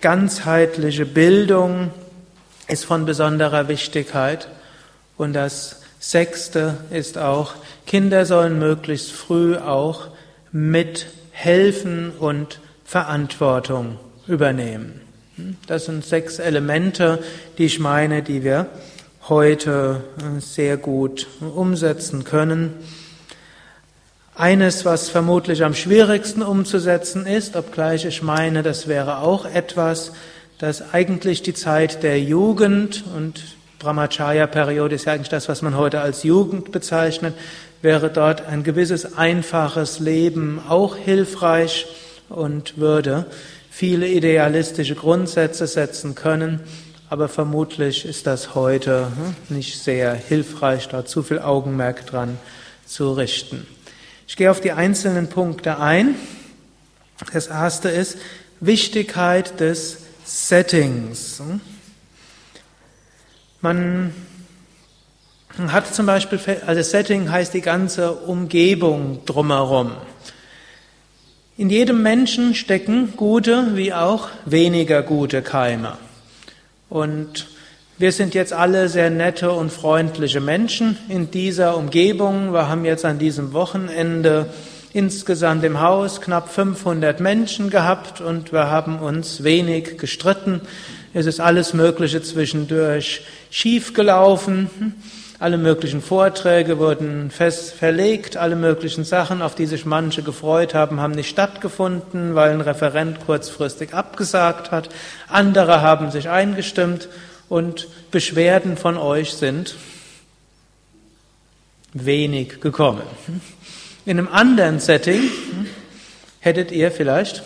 ganzheitliche 0.00 1.06
Bildung 1.06 1.90
ist 2.68 2.84
von 2.84 3.04
besonderer 3.04 3.68
Wichtigkeit. 3.68 4.48
Und 5.16 5.32
das 5.32 5.82
sechste 5.98 6.78
ist 6.90 7.18
auch, 7.18 7.54
Kinder 7.86 8.26
sollen 8.26 8.58
möglichst 8.58 9.12
früh 9.12 9.56
auch 9.56 10.08
mithelfen 10.50 12.10
und 12.18 12.60
Verantwortung 12.84 13.98
übernehmen. 14.26 15.01
Das 15.66 15.86
sind 15.86 16.04
sechs 16.04 16.38
Elemente, 16.38 17.18
die 17.58 17.66
ich 17.66 17.80
meine, 17.80 18.22
die 18.22 18.44
wir 18.44 18.66
heute 19.28 20.02
äh, 20.18 20.40
sehr 20.40 20.76
gut 20.76 21.26
umsetzen 21.40 22.24
können. 22.24 22.74
Eines, 24.34 24.84
was 24.84 25.10
vermutlich 25.10 25.62
am 25.62 25.74
schwierigsten 25.74 26.42
umzusetzen 26.42 27.26
ist, 27.26 27.54
obgleich 27.54 28.04
ich 28.04 28.22
meine, 28.22 28.62
das 28.62 28.88
wäre 28.88 29.18
auch 29.18 29.44
etwas, 29.44 30.12
dass 30.58 30.94
eigentlich 30.94 31.42
die 31.42 31.54
Zeit 31.54 32.02
der 32.02 32.20
Jugend 32.20 33.04
und 33.16 33.42
Brahmacharya-Periode 33.78 34.94
ist 34.94 35.04
ja 35.06 35.12
eigentlich 35.12 35.28
das, 35.28 35.48
was 35.48 35.60
man 35.60 35.76
heute 35.76 36.00
als 36.00 36.22
Jugend 36.22 36.72
bezeichnet, 36.72 37.34
wäre 37.82 38.10
dort 38.10 38.46
ein 38.46 38.62
gewisses 38.62 39.18
einfaches 39.18 39.98
Leben 39.98 40.60
auch 40.68 40.96
hilfreich 40.96 41.86
und 42.28 42.78
würde 42.78 43.26
viele 43.72 44.06
idealistische 44.06 44.94
Grundsätze 44.94 45.66
setzen 45.66 46.14
können, 46.14 46.60
aber 47.08 47.28
vermutlich 47.28 48.04
ist 48.04 48.26
das 48.26 48.54
heute 48.54 49.06
hm, 49.48 49.56
nicht 49.56 49.82
sehr 49.82 50.14
hilfreich, 50.14 50.88
da 50.88 51.06
zu 51.06 51.22
viel 51.22 51.38
Augenmerk 51.38 52.06
dran 52.06 52.38
zu 52.84 53.12
richten. 53.12 53.66
Ich 54.28 54.36
gehe 54.36 54.50
auf 54.50 54.60
die 54.60 54.72
einzelnen 54.72 55.28
Punkte 55.28 55.78
ein. 55.78 56.16
Das 57.32 57.46
erste 57.46 57.88
ist 57.88 58.18
Wichtigkeit 58.60 59.58
des 59.58 59.98
Settings. 60.24 61.42
Man 63.62 64.12
hat 65.68 65.94
zum 65.94 66.04
Beispiel, 66.06 66.38
also 66.66 66.82
Setting 66.82 67.30
heißt 67.30 67.54
die 67.54 67.62
ganze 67.62 68.12
Umgebung 68.12 69.24
drumherum. 69.24 69.92
In 71.58 71.68
jedem 71.68 72.02
Menschen 72.02 72.54
stecken 72.54 73.12
gute 73.14 73.76
wie 73.76 73.92
auch 73.92 74.30
weniger 74.46 75.02
gute 75.02 75.42
Keime. 75.42 75.98
Und 76.88 77.46
wir 77.98 78.10
sind 78.12 78.32
jetzt 78.32 78.54
alle 78.54 78.88
sehr 78.88 79.10
nette 79.10 79.52
und 79.52 79.70
freundliche 79.70 80.40
Menschen 80.40 80.96
in 81.10 81.30
dieser 81.30 81.76
Umgebung. 81.76 82.54
Wir 82.54 82.70
haben 82.70 82.86
jetzt 82.86 83.04
an 83.04 83.18
diesem 83.18 83.52
Wochenende 83.52 84.46
insgesamt 84.94 85.62
im 85.64 85.78
Haus 85.78 86.22
knapp 86.22 86.50
500 86.50 87.20
Menschen 87.20 87.68
gehabt 87.68 88.22
und 88.22 88.50
wir 88.54 88.70
haben 88.70 88.98
uns 88.98 89.44
wenig 89.44 89.98
gestritten. 89.98 90.62
Es 91.12 91.26
ist 91.26 91.38
alles 91.38 91.74
Mögliche 91.74 92.22
zwischendurch 92.22 93.26
schiefgelaufen. 93.50 94.70
Alle 95.42 95.58
möglichen 95.58 96.02
Vorträge 96.02 96.78
wurden 96.78 97.32
fest 97.32 97.74
verlegt, 97.74 98.36
alle 98.36 98.54
möglichen 98.54 99.02
Sachen, 99.02 99.42
auf 99.42 99.56
die 99.56 99.66
sich 99.66 99.84
manche 99.84 100.22
gefreut 100.22 100.72
haben, 100.72 101.00
haben 101.00 101.14
nicht 101.14 101.28
stattgefunden, 101.28 102.36
weil 102.36 102.52
ein 102.52 102.60
Referent 102.60 103.26
kurzfristig 103.26 103.92
abgesagt 103.92 104.70
hat. 104.70 104.88
Andere 105.26 105.82
haben 105.82 106.12
sich 106.12 106.28
eingestimmt 106.28 107.08
und 107.48 107.88
Beschwerden 108.12 108.76
von 108.76 108.96
euch 108.96 109.32
sind 109.32 109.74
wenig 111.92 112.60
gekommen. 112.60 113.02
In 114.06 114.20
einem 114.20 114.28
anderen 114.28 114.78
Setting 114.78 115.22
hättet 116.38 116.70
ihr 116.70 116.92
vielleicht, 116.92 117.42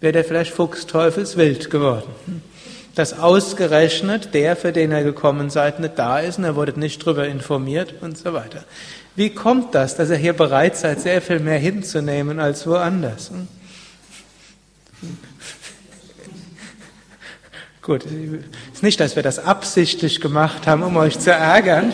wäre 0.00 0.12
der 0.12 0.24
vielleicht 0.24 0.52
fuchsteufelswild 0.52 1.70
geworden 1.70 2.10
dass 2.94 3.18
ausgerechnet 3.18 4.34
der, 4.34 4.56
für 4.56 4.72
den 4.72 4.92
er 4.92 5.02
gekommen 5.02 5.50
seid, 5.50 5.80
nicht 5.80 5.98
da 5.98 6.18
ist 6.18 6.38
und 6.38 6.44
er 6.44 6.56
wurde 6.56 6.78
nicht 6.78 7.02
darüber 7.02 7.26
informiert 7.26 7.94
und 8.02 8.18
so 8.18 8.32
weiter. 8.32 8.64
Wie 9.16 9.30
kommt 9.30 9.74
das, 9.74 9.96
dass 9.96 10.10
er 10.10 10.16
hier 10.16 10.32
bereit 10.32 10.76
seid, 10.76 11.00
sehr 11.00 11.20
viel 11.22 11.40
mehr 11.40 11.58
hinzunehmen 11.58 12.40
als 12.40 12.66
woanders? 12.66 13.30
Hm? 13.30 13.48
Gut, 17.82 18.04
ist 18.72 18.82
nicht, 18.84 19.00
dass 19.00 19.16
wir 19.16 19.22
das 19.24 19.40
absichtlich 19.40 20.20
gemacht 20.20 20.66
haben, 20.66 20.82
um 20.84 20.96
euch 20.96 21.18
zu 21.18 21.32
ärgern. 21.32 21.92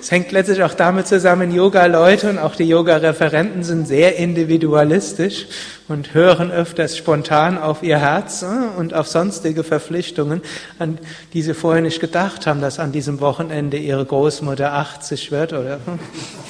Es 0.00 0.10
hängt 0.10 0.30
letztlich 0.32 0.62
auch 0.62 0.74
damit 0.74 1.06
zusammen, 1.08 1.52
Yoga-Leute 1.52 2.30
und 2.30 2.38
auch 2.38 2.54
die 2.54 2.68
Yoga-Referenten 2.68 3.64
sind 3.64 3.88
sehr 3.88 4.16
individualistisch 4.16 5.46
und 5.88 6.14
hören 6.14 6.50
öfters 6.50 6.96
spontan 6.96 7.58
auf 7.58 7.82
ihr 7.82 7.98
Herz 7.98 8.42
äh, 8.42 8.46
und 8.78 8.94
auf 8.94 9.08
sonstige 9.08 9.64
Verpflichtungen, 9.64 10.42
an 10.78 10.98
die 11.32 11.42
sie 11.42 11.54
vorher 11.54 11.82
nicht 11.82 12.00
gedacht 12.00 12.46
haben, 12.46 12.60
dass 12.60 12.78
an 12.78 12.92
diesem 12.92 13.20
Wochenende 13.20 13.76
ihre 13.76 14.04
Großmutter 14.04 14.72
80 14.72 15.30
wird 15.30 15.52
oder 15.52 15.80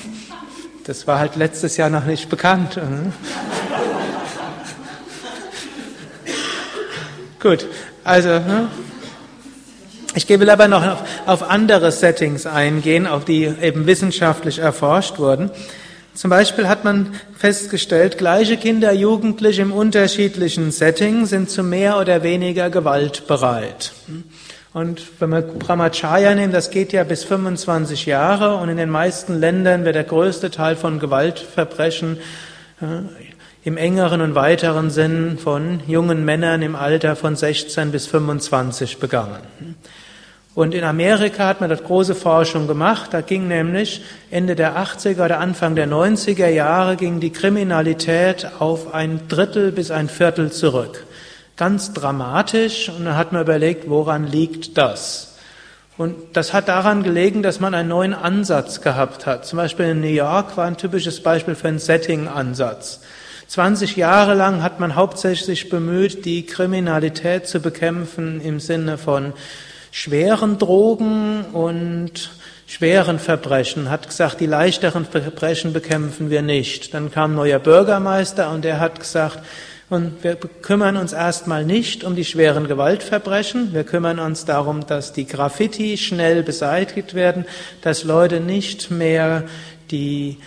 das 0.84 1.06
war 1.06 1.18
halt 1.18 1.36
letztes 1.36 1.76
Jahr 1.76 1.90
noch 1.90 2.04
nicht 2.04 2.28
bekannt. 2.28 2.76
Äh. 2.76 2.80
Gut, 7.40 7.66
also 8.04 8.30
hm. 8.30 8.68
Ich 10.14 10.28
will 10.28 10.50
aber 10.50 10.68
noch 10.68 10.98
auf, 11.24 11.42
andere 11.42 11.90
Settings 11.90 12.44
eingehen, 12.46 13.06
auf 13.06 13.24
die 13.24 13.44
eben 13.44 13.86
wissenschaftlich 13.86 14.58
erforscht 14.58 15.18
wurden. 15.18 15.50
Zum 16.14 16.28
Beispiel 16.28 16.68
hat 16.68 16.84
man 16.84 17.14
festgestellt, 17.36 18.18
gleiche 18.18 18.58
Kinder, 18.58 18.92
Jugendliche 18.92 19.62
im 19.62 19.72
unterschiedlichen 19.72 20.70
Setting 20.70 21.24
sind 21.24 21.48
zu 21.48 21.62
mehr 21.62 21.98
oder 21.98 22.22
weniger 22.22 22.68
Gewalt 22.68 23.26
bereit. 23.26 23.92
Und 24.74 25.02
wenn 25.20 25.30
wir 25.30 25.42
Brahmacharya 25.42 26.34
nehmen, 26.34 26.52
das 26.52 26.70
geht 26.70 26.92
ja 26.92 27.04
bis 27.04 27.24
25 27.24 28.06
Jahre 28.06 28.56
und 28.56 28.68
in 28.68 28.76
den 28.76 28.90
meisten 28.90 29.38
Ländern 29.38 29.84
wird 29.84 29.96
der 29.96 30.04
größte 30.04 30.50
Teil 30.50 30.76
von 30.76 30.98
Gewaltverbrechen 30.98 32.18
äh, 32.80 32.86
im 33.64 33.76
engeren 33.76 34.20
und 34.20 34.34
weiteren 34.34 34.90
Sinn 34.90 35.38
von 35.38 35.80
jungen 35.86 36.24
Männern 36.24 36.62
im 36.62 36.74
Alter 36.74 37.16
von 37.16 37.36
16 37.36 37.92
bis 37.92 38.06
25 38.06 38.98
begangen. 38.98 39.40
Und 40.54 40.74
in 40.74 40.84
Amerika 40.84 41.46
hat 41.46 41.60
man 41.60 41.70
dort 41.70 41.84
große 41.84 42.14
Forschung 42.14 42.66
gemacht. 42.66 43.14
Da 43.14 43.22
ging 43.22 43.48
nämlich 43.48 44.02
Ende 44.30 44.54
der 44.54 44.76
80er 44.76 45.24
oder 45.24 45.40
Anfang 45.40 45.74
der 45.74 45.88
90er 45.88 46.48
Jahre 46.48 46.96
ging 46.96 47.20
die 47.20 47.32
Kriminalität 47.32 48.50
auf 48.58 48.92
ein 48.92 49.28
Drittel 49.28 49.72
bis 49.72 49.90
ein 49.90 50.10
Viertel 50.10 50.52
zurück. 50.52 51.06
Ganz 51.56 51.94
dramatisch. 51.94 52.90
Und 52.90 53.06
dann 53.06 53.16
hat 53.16 53.32
man 53.32 53.40
überlegt, 53.40 53.88
woran 53.88 54.26
liegt 54.26 54.76
das? 54.76 55.36
Und 55.96 56.16
das 56.34 56.52
hat 56.52 56.68
daran 56.68 57.02
gelegen, 57.02 57.42
dass 57.42 57.60
man 57.60 57.74
einen 57.74 57.88
neuen 57.88 58.12
Ansatz 58.12 58.82
gehabt 58.82 59.24
hat. 59.24 59.46
Zum 59.46 59.58
Beispiel 59.58 59.86
in 59.86 60.00
New 60.00 60.06
York 60.06 60.56
war 60.56 60.66
ein 60.66 60.76
typisches 60.76 61.22
Beispiel 61.22 61.54
für 61.54 61.68
einen 61.68 61.78
Setting-Ansatz. 61.78 63.00
20 63.48 63.96
Jahre 63.96 64.34
lang 64.34 64.62
hat 64.62 64.80
man 64.80 64.96
hauptsächlich 64.96 65.68
bemüht, 65.68 66.24
die 66.24 66.44
Kriminalität 66.44 67.46
zu 67.46 67.60
bekämpfen 67.60 68.40
im 68.40 68.60
Sinne 68.60 68.96
von 68.98 69.34
schweren 69.92 70.58
Drogen 70.58 71.44
und 71.52 72.30
schweren 72.66 73.18
Verbrechen, 73.18 73.90
hat 73.90 74.08
gesagt, 74.08 74.40
die 74.40 74.46
leichteren 74.46 75.04
Verbrechen 75.04 75.72
bekämpfen 75.72 76.30
wir 76.30 76.42
nicht. 76.42 76.94
Dann 76.94 77.12
kam 77.12 77.34
neuer 77.34 77.58
Bürgermeister 77.58 78.50
und 78.50 78.64
der 78.64 78.80
hat 78.80 78.98
gesagt, 78.98 79.38
und 79.90 80.24
wir 80.24 80.36
kümmern 80.36 80.96
uns 80.96 81.12
erstmal 81.12 81.66
nicht 81.66 82.02
um 82.02 82.16
die 82.16 82.24
schweren 82.24 82.66
Gewaltverbrechen. 82.66 83.74
Wir 83.74 83.84
kümmern 83.84 84.18
uns 84.18 84.46
darum, 84.46 84.86
dass 84.86 85.12
die 85.12 85.26
Graffiti 85.26 85.98
schnell 85.98 86.42
beseitigt 86.42 87.12
werden, 87.12 87.44
dass 87.82 88.02
Leute 88.02 88.40
nicht 88.40 88.90
mehr 88.90 89.44
die 89.90 90.38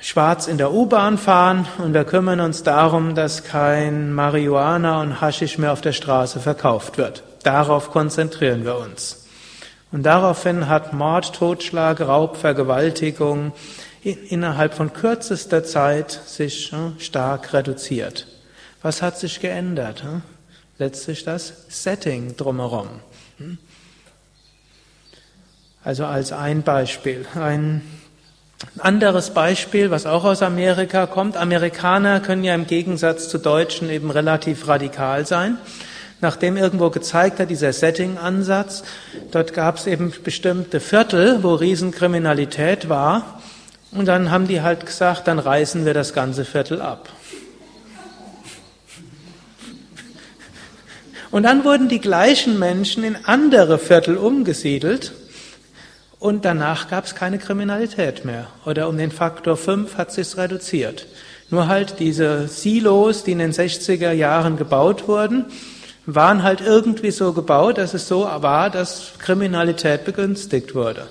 schwarz 0.00 0.46
in 0.46 0.58
der 0.58 0.72
U-Bahn 0.72 1.18
fahren 1.18 1.66
und 1.78 1.94
wir 1.94 2.04
kümmern 2.04 2.38
uns 2.38 2.62
darum, 2.62 3.16
dass 3.16 3.42
kein 3.42 4.12
Marihuana 4.12 5.00
und 5.00 5.20
Haschisch 5.20 5.58
mehr 5.58 5.72
auf 5.72 5.80
der 5.80 5.92
Straße 5.92 6.38
verkauft 6.38 6.98
wird. 6.98 7.24
Darauf 7.42 7.90
konzentrieren 7.90 8.64
wir 8.64 8.76
uns. 8.76 9.26
Und 9.90 10.04
daraufhin 10.04 10.68
hat 10.68 10.92
Mord, 10.92 11.34
Totschlag, 11.34 12.00
Raub, 12.00 12.36
Vergewaltigung 12.36 13.52
innerhalb 14.02 14.74
von 14.74 14.92
kürzester 14.92 15.64
Zeit 15.64 16.10
sich 16.26 16.72
stark 16.98 17.52
reduziert. 17.52 18.26
Was 18.80 19.02
hat 19.02 19.18
sich 19.18 19.40
geändert? 19.40 20.02
Letztlich 20.78 21.24
das 21.24 21.52
Setting 21.68 22.36
drumherum. 22.36 22.88
Hm? 23.38 23.58
Also 25.84 26.06
als 26.06 26.32
ein 26.32 26.62
Beispiel. 26.62 27.26
Ein 27.34 27.82
anderes 28.78 29.30
Beispiel, 29.30 29.90
was 29.90 30.06
auch 30.06 30.24
aus 30.24 30.42
Amerika 30.42 31.06
kommt. 31.06 31.36
Amerikaner 31.36 32.20
können 32.20 32.44
ja 32.44 32.54
im 32.54 32.66
Gegensatz 32.66 33.28
zu 33.28 33.38
Deutschen 33.38 33.90
eben 33.90 34.10
relativ 34.10 34.66
radikal 34.68 35.26
sein 35.26 35.58
nachdem 36.22 36.56
irgendwo 36.56 36.88
gezeigt 36.88 37.40
hat, 37.40 37.50
dieser 37.50 37.72
Setting-Ansatz, 37.72 38.84
dort 39.32 39.52
gab 39.52 39.76
es 39.76 39.86
eben 39.86 40.12
bestimmte 40.24 40.80
Viertel, 40.80 41.42
wo 41.42 41.54
Riesenkriminalität 41.54 42.88
war. 42.88 43.42
Und 43.90 44.06
dann 44.06 44.30
haben 44.30 44.46
die 44.46 44.62
halt 44.62 44.86
gesagt, 44.86 45.28
dann 45.28 45.38
reißen 45.38 45.84
wir 45.84 45.92
das 45.92 46.14
ganze 46.14 46.46
Viertel 46.46 46.80
ab. 46.80 47.10
Und 51.30 51.42
dann 51.42 51.64
wurden 51.64 51.88
die 51.88 52.00
gleichen 52.00 52.58
Menschen 52.58 53.04
in 53.04 53.16
andere 53.24 53.78
Viertel 53.78 54.16
umgesiedelt 54.16 55.12
und 56.18 56.44
danach 56.44 56.88
gab 56.88 57.06
es 57.06 57.14
keine 57.14 57.38
Kriminalität 57.38 58.24
mehr. 58.24 58.46
Oder 58.64 58.88
um 58.88 58.96
den 58.96 59.10
Faktor 59.10 59.56
5 59.56 59.96
hat 59.96 60.12
sich 60.12 60.36
reduziert. 60.36 61.06
Nur 61.50 61.68
halt 61.68 61.98
diese 61.98 62.48
Silos, 62.48 63.24
die 63.24 63.32
in 63.32 63.38
den 63.38 63.52
60er 63.52 64.12
Jahren 64.12 64.56
gebaut 64.56 65.08
wurden, 65.08 65.46
waren 66.06 66.42
halt 66.42 66.60
irgendwie 66.60 67.10
so 67.10 67.32
gebaut, 67.32 67.78
dass 67.78 67.94
es 67.94 68.08
so 68.08 68.24
war, 68.24 68.70
dass 68.70 69.12
Kriminalität 69.18 70.04
begünstigt 70.04 70.74
wurde. 70.74 71.06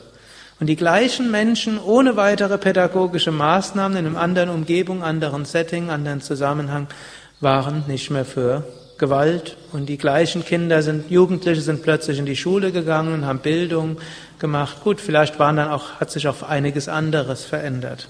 Und 0.59 0.67
die 0.67 0.75
gleichen 0.75 1.31
Menschen 1.31 1.79
ohne 1.79 2.17
weitere 2.17 2.57
pädagogische 2.57 3.31
Maßnahmen 3.31 3.97
in 3.97 4.05
einem 4.05 4.15
anderen 4.15 4.49
Umgebung, 4.49 5.01
anderen 5.01 5.45
Setting, 5.45 5.89
anderen 5.89 6.21
Zusammenhang 6.21 6.87
waren 7.39 7.83
nicht 7.87 8.11
mehr 8.11 8.25
für 8.25 8.63
Gewalt. 8.99 9.57
Und 9.71 9.87
die 9.87 9.97
gleichen 9.97 10.45
Kinder 10.45 10.83
sind, 10.83 11.09
Jugendliche 11.09 11.61
sind 11.61 11.81
plötzlich 11.81 12.19
in 12.19 12.27
die 12.27 12.35
Schule 12.35 12.71
gegangen 12.71 13.13
und 13.13 13.25
haben 13.25 13.39
Bildung 13.39 13.97
gemacht. 14.37 14.83
Gut, 14.83 15.01
vielleicht 15.01 15.39
waren 15.39 15.55
dann 15.55 15.69
auch, 15.69 15.99
hat 15.99 16.11
sich 16.11 16.27
auch 16.27 16.43
einiges 16.43 16.87
anderes 16.87 17.43
verändert. 17.43 18.07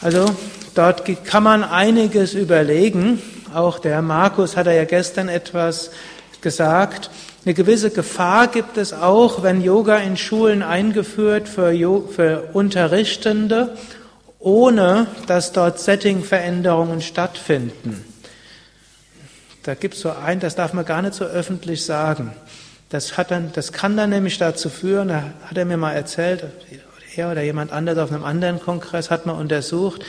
Also, 0.00 0.26
dort 0.74 1.04
kann 1.24 1.44
man 1.44 1.62
einiges 1.62 2.34
überlegen. 2.34 3.22
Auch 3.54 3.78
der 3.78 4.02
Markus 4.02 4.56
hat 4.56 4.66
ja 4.66 4.84
gestern 4.84 5.28
etwas 5.28 5.90
gesagt. 6.40 7.10
Eine 7.44 7.54
gewisse 7.54 7.90
Gefahr 7.90 8.48
gibt 8.48 8.76
es 8.76 8.92
auch, 8.92 9.42
wenn 9.42 9.62
Yoga 9.62 9.96
in 9.98 10.16
Schulen 10.16 10.62
eingeführt 10.62 11.48
für, 11.48 11.72
für 12.08 12.50
Unterrichtende, 12.52 13.76
ohne 14.38 15.06
dass 15.26 15.52
dort 15.52 15.80
Settingveränderungen 15.80 17.00
stattfinden. 17.00 18.04
Da 19.62 19.74
gibt 19.74 19.94
es 19.94 20.00
so 20.00 20.10
ein, 20.10 20.40
das 20.40 20.54
darf 20.54 20.72
man 20.72 20.84
gar 20.84 21.02
nicht 21.02 21.14
so 21.14 21.24
öffentlich 21.24 21.84
sagen. 21.84 22.32
Das, 22.90 23.16
hat 23.16 23.30
dann, 23.30 23.52
das 23.52 23.72
kann 23.72 23.96
dann 23.96 24.10
nämlich 24.10 24.38
dazu 24.38 24.68
führen, 24.70 25.08
da 25.08 25.24
hat 25.44 25.56
er 25.56 25.64
mir 25.64 25.76
mal 25.76 25.92
erzählt, 25.92 26.44
er 27.16 27.30
oder 27.30 27.42
jemand 27.42 27.72
anderes 27.72 27.98
auf 27.98 28.12
einem 28.12 28.24
anderen 28.24 28.60
Kongress 28.60 29.10
hat 29.10 29.26
mal 29.26 29.32
untersucht, 29.32 30.04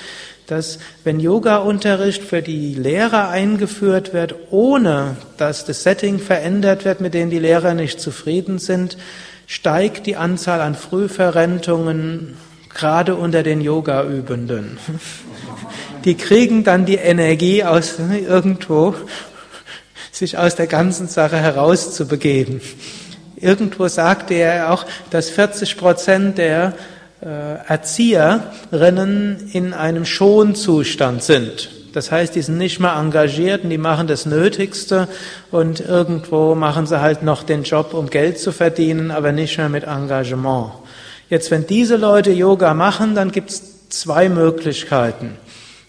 dass 0.52 0.80
wenn 1.04 1.20
Yoga-Unterricht 1.20 2.24
für 2.24 2.42
die 2.42 2.74
Lehrer 2.74 3.30
eingeführt 3.30 4.14
wird, 4.14 4.36
ohne 4.50 5.18
dass 5.38 5.66
das 5.66 5.84
Setting 5.84 6.20
verändert 6.20 6.86
wird, 6.86 7.02
mit 7.02 7.14
dem 7.14 7.30
die 7.30 7.40
Lehrer 7.40 7.74
nicht 7.74 8.02
zufrieden 8.02 8.60
sind, 8.60 8.98
steigt 9.46 10.06
die 10.06 10.16
Anzahl 10.16 10.62
an 10.62 10.76
Frühverrentungen 10.76 12.38
gerade 12.74 13.16
unter 13.16 13.44
den 13.44 13.62
Yoga-Übenden. 13.62 14.78
Die 16.06 16.16
kriegen 16.16 16.64
dann 16.64 16.86
die 16.86 16.96
Energie 16.96 17.64
aus 17.64 17.96
irgendwo, 18.00 18.96
sich 20.12 20.38
aus 20.38 20.56
der 20.56 20.68
ganzen 20.68 21.08
Sache 21.08 21.38
herauszubegeben. 21.38 22.62
Irgendwo 23.36 23.88
sagte 23.88 24.34
er 24.34 24.72
auch, 24.72 24.86
dass 25.10 25.30
40 25.30 25.78
Prozent 25.78 26.38
der 26.38 26.74
Erzieherinnen 27.22 29.50
in 29.52 29.74
einem 29.74 30.06
Schonzustand 30.06 31.24
sind. 31.24 31.70
Das 31.94 32.12
heißt, 32.12 32.36
die 32.36 32.42
sind 32.42 32.58
nicht 32.58 32.80
mehr 32.80 32.94
engagiert 32.94 33.64
und 33.64 33.72
die 33.72 33.78
machen 33.78 34.08
das 34.08 34.26
Nötigste 34.26 35.08
und 35.52 35.80
irgendwo 35.80 36.56
machen 36.56 36.86
sie 36.86 37.02
halt 37.02 37.24
noch 37.24 37.44
den 37.44 37.64
Job, 37.64 37.94
um 37.94 38.10
Geld 38.10 38.40
zu 38.40 38.52
verdienen, 38.52 39.12
aber 39.12 39.32
nicht 39.32 39.58
mehr 39.58 39.70
mit 39.70 39.86
Engagement. 39.86 40.72
Jetzt, 41.30 41.52
wenn 41.52 41.68
diese 41.68 41.98
Leute 41.98 42.32
Yoga 42.32 42.74
machen, 42.74 43.16
dann 43.16 43.32
gibt 43.32 43.50
es 43.50 43.90
zwei 43.90 44.30
Möglichkeiten. 44.30 45.38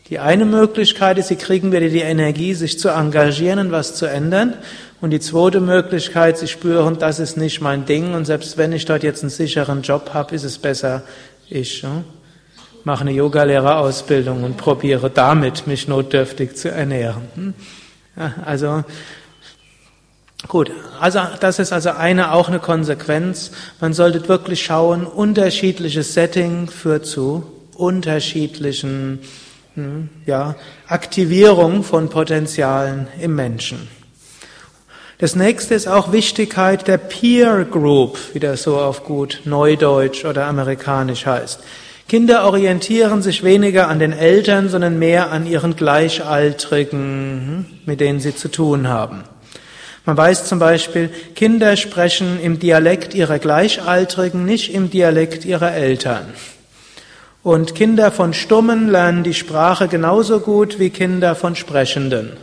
Die 0.08 0.18
eine 0.18 0.44
Möglichkeit 0.44 1.18
ist, 1.18 1.28
sie 1.28 1.36
kriegen 1.36 1.70
wieder 1.70 1.88
die 1.88 2.00
Energie, 2.00 2.54
sich 2.54 2.78
zu 2.78 2.88
engagieren 2.88 3.60
und 3.60 3.70
was 3.70 3.94
zu 3.94 4.06
ändern. 4.06 4.54
Und 5.00 5.10
die 5.10 5.20
zweite 5.20 5.60
Möglichkeit, 5.60 6.36
sie 6.36 6.48
spüren, 6.48 6.98
das 6.98 7.20
ist 7.20 7.36
nicht 7.36 7.60
mein 7.60 7.86
Ding 7.86 8.12
und 8.14 8.26
selbst 8.26 8.58
wenn 8.58 8.72
ich 8.72 8.84
dort 8.84 9.02
jetzt 9.02 9.22
einen 9.22 9.30
sicheren 9.30 9.82
Job 9.82 10.10
habe, 10.12 10.34
ist 10.34 10.44
es 10.44 10.58
besser, 10.58 11.02
ich 11.48 11.82
ne, 11.82 12.04
mache 12.84 13.02
eine 13.02 13.12
Yogalehrerausbildung 13.12 14.44
und 14.44 14.56
probiere 14.56 15.10
damit, 15.10 15.66
mich 15.66 15.88
notdürftig 15.88 16.56
zu 16.56 16.70
ernähren. 16.70 17.22
Hm? 17.34 17.54
Ja, 18.16 18.34
also 18.44 18.84
Gut, 20.48 20.70
also 20.98 21.20
das 21.38 21.58
ist 21.58 21.70
also 21.70 21.90
eine 21.90 22.32
auch 22.32 22.48
eine 22.48 22.60
Konsequenz. 22.60 23.50
Man 23.78 23.92
sollte 23.92 24.26
wirklich 24.26 24.64
schauen, 24.64 25.06
unterschiedliches 25.06 26.14
Setting 26.14 26.68
führt 26.68 27.04
zu 27.04 27.44
unterschiedlichen 27.74 29.20
hm, 29.74 30.08
ja, 30.24 30.56
Aktivierung 30.86 31.82
von 31.82 32.08
Potenzialen 32.08 33.06
im 33.20 33.34
Menschen. 33.34 33.88
Das 35.20 35.36
nächste 35.36 35.74
ist 35.74 35.86
auch 35.86 36.12
Wichtigkeit 36.12 36.88
der 36.88 36.96
Peer 36.96 37.66
Group, 37.66 38.18
wie 38.32 38.40
das 38.40 38.62
so 38.62 38.78
auf 38.78 39.04
gut 39.04 39.42
Neudeutsch 39.44 40.24
oder 40.24 40.46
Amerikanisch 40.46 41.26
heißt. 41.26 41.60
Kinder 42.08 42.46
orientieren 42.46 43.20
sich 43.20 43.44
weniger 43.44 43.88
an 43.88 43.98
den 43.98 44.14
Eltern, 44.14 44.70
sondern 44.70 44.98
mehr 44.98 45.30
an 45.30 45.46
ihren 45.46 45.76
Gleichaltrigen, 45.76 46.96
hm, 46.98 47.64
mit 47.84 48.00
denen 48.00 48.20
sie 48.20 48.34
zu 48.34 48.48
tun 48.48 48.88
haben. 48.88 49.24
Man 50.06 50.16
weiß 50.16 50.46
zum 50.46 50.58
Beispiel, 50.58 51.10
Kinder 51.34 51.76
sprechen 51.76 52.40
im 52.42 52.58
Dialekt 52.58 53.12
ihrer 53.14 53.38
Gleichaltrigen, 53.38 54.46
nicht 54.46 54.72
im 54.72 54.88
Dialekt 54.88 55.44
ihrer 55.44 55.74
Eltern. 55.74 56.32
Und 57.42 57.74
Kinder 57.74 58.10
von 58.10 58.32
Stummen 58.32 58.88
lernen 58.88 59.22
die 59.22 59.34
Sprache 59.34 59.86
genauso 59.86 60.40
gut 60.40 60.78
wie 60.78 60.88
Kinder 60.88 61.34
von 61.34 61.56
Sprechenden. 61.56 62.38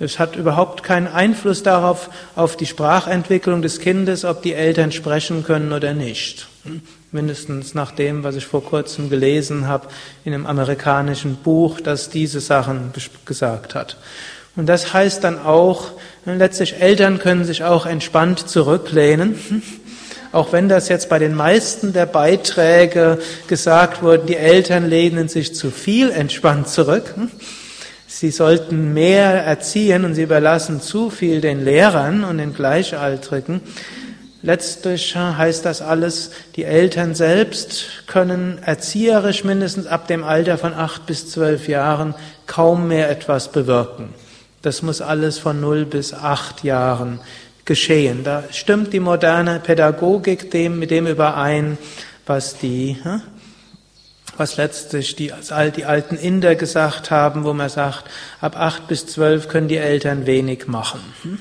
Es 0.00 0.18
hat 0.18 0.34
überhaupt 0.34 0.82
keinen 0.82 1.08
Einfluss 1.08 1.62
darauf, 1.62 2.08
auf 2.34 2.56
die 2.56 2.64
Sprachentwicklung 2.64 3.60
des 3.60 3.80
Kindes, 3.80 4.24
ob 4.24 4.40
die 4.40 4.54
Eltern 4.54 4.92
sprechen 4.92 5.44
können 5.44 5.74
oder 5.74 5.92
nicht. 5.92 6.48
Mindestens 7.12 7.74
nach 7.74 7.92
dem, 7.92 8.24
was 8.24 8.34
ich 8.34 8.46
vor 8.46 8.64
kurzem 8.64 9.10
gelesen 9.10 9.68
habe 9.68 9.88
in 10.24 10.32
einem 10.32 10.46
amerikanischen 10.46 11.36
Buch, 11.36 11.82
das 11.82 12.08
diese 12.08 12.40
Sachen 12.40 12.92
gesagt 13.26 13.74
hat. 13.74 13.98
Und 14.56 14.66
das 14.66 14.94
heißt 14.94 15.22
dann 15.22 15.38
auch, 15.38 15.92
letztlich 16.24 16.80
Eltern 16.80 17.18
können 17.18 17.44
sich 17.44 17.64
auch 17.64 17.84
entspannt 17.84 18.48
zurücklehnen. 18.48 19.62
Auch 20.32 20.52
wenn 20.52 20.70
das 20.70 20.88
jetzt 20.88 21.10
bei 21.10 21.18
den 21.18 21.34
meisten 21.34 21.92
der 21.92 22.06
Beiträge 22.06 23.18
gesagt 23.48 24.02
wurde, 24.02 24.24
die 24.24 24.36
Eltern 24.36 24.88
lehnen 24.88 25.28
sich 25.28 25.54
zu 25.54 25.70
viel 25.70 26.10
entspannt 26.10 26.68
zurück. 26.68 27.14
Sie 28.20 28.30
sollten 28.30 28.92
mehr 28.92 29.32
erziehen 29.46 30.04
und 30.04 30.14
sie 30.14 30.24
überlassen 30.24 30.82
zu 30.82 31.08
viel 31.08 31.40
den 31.40 31.64
Lehrern 31.64 32.22
und 32.22 32.36
den 32.36 32.52
Gleichaltrigen. 32.52 33.62
Letztlich 34.42 35.16
heißt 35.16 35.64
das 35.64 35.80
alles, 35.80 36.30
die 36.54 36.64
Eltern 36.64 37.14
selbst 37.14 38.06
können 38.06 38.58
erzieherisch 38.62 39.42
mindestens 39.42 39.86
ab 39.86 40.06
dem 40.06 40.22
Alter 40.22 40.58
von 40.58 40.74
acht 40.74 41.06
bis 41.06 41.30
zwölf 41.30 41.66
Jahren 41.66 42.14
kaum 42.46 42.88
mehr 42.88 43.08
etwas 43.08 43.52
bewirken. 43.52 44.10
Das 44.60 44.82
muss 44.82 45.00
alles 45.00 45.38
von 45.38 45.58
null 45.58 45.86
bis 45.86 46.12
acht 46.12 46.62
Jahren 46.62 47.20
geschehen. 47.64 48.22
Da 48.22 48.44
stimmt 48.50 48.92
die 48.92 49.00
moderne 49.00 49.60
Pädagogik 49.60 50.50
dem, 50.50 50.78
mit 50.78 50.90
dem 50.90 51.06
überein, 51.06 51.78
was 52.26 52.58
die 52.58 52.98
hm, 53.02 53.22
was 54.40 54.56
letztlich 54.56 55.14
die, 55.16 55.32
die 55.76 55.84
alten 55.84 56.16
Inder 56.16 56.56
gesagt 56.56 57.10
haben, 57.10 57.44
wo 57.44 57.52
man 57.52 57.68
sagt, 57.68 58.04
ab 58.40 58.56
acht 58.58 58.88
bis 58.88 59.06
zwölf 59.06 59.48
können 59.48 59.68
die 59.68 59.76
Eltern 59.76 60.24
wenig 60.26 60.66
machen. 60.66 61.00
Hm? 61.22 61.38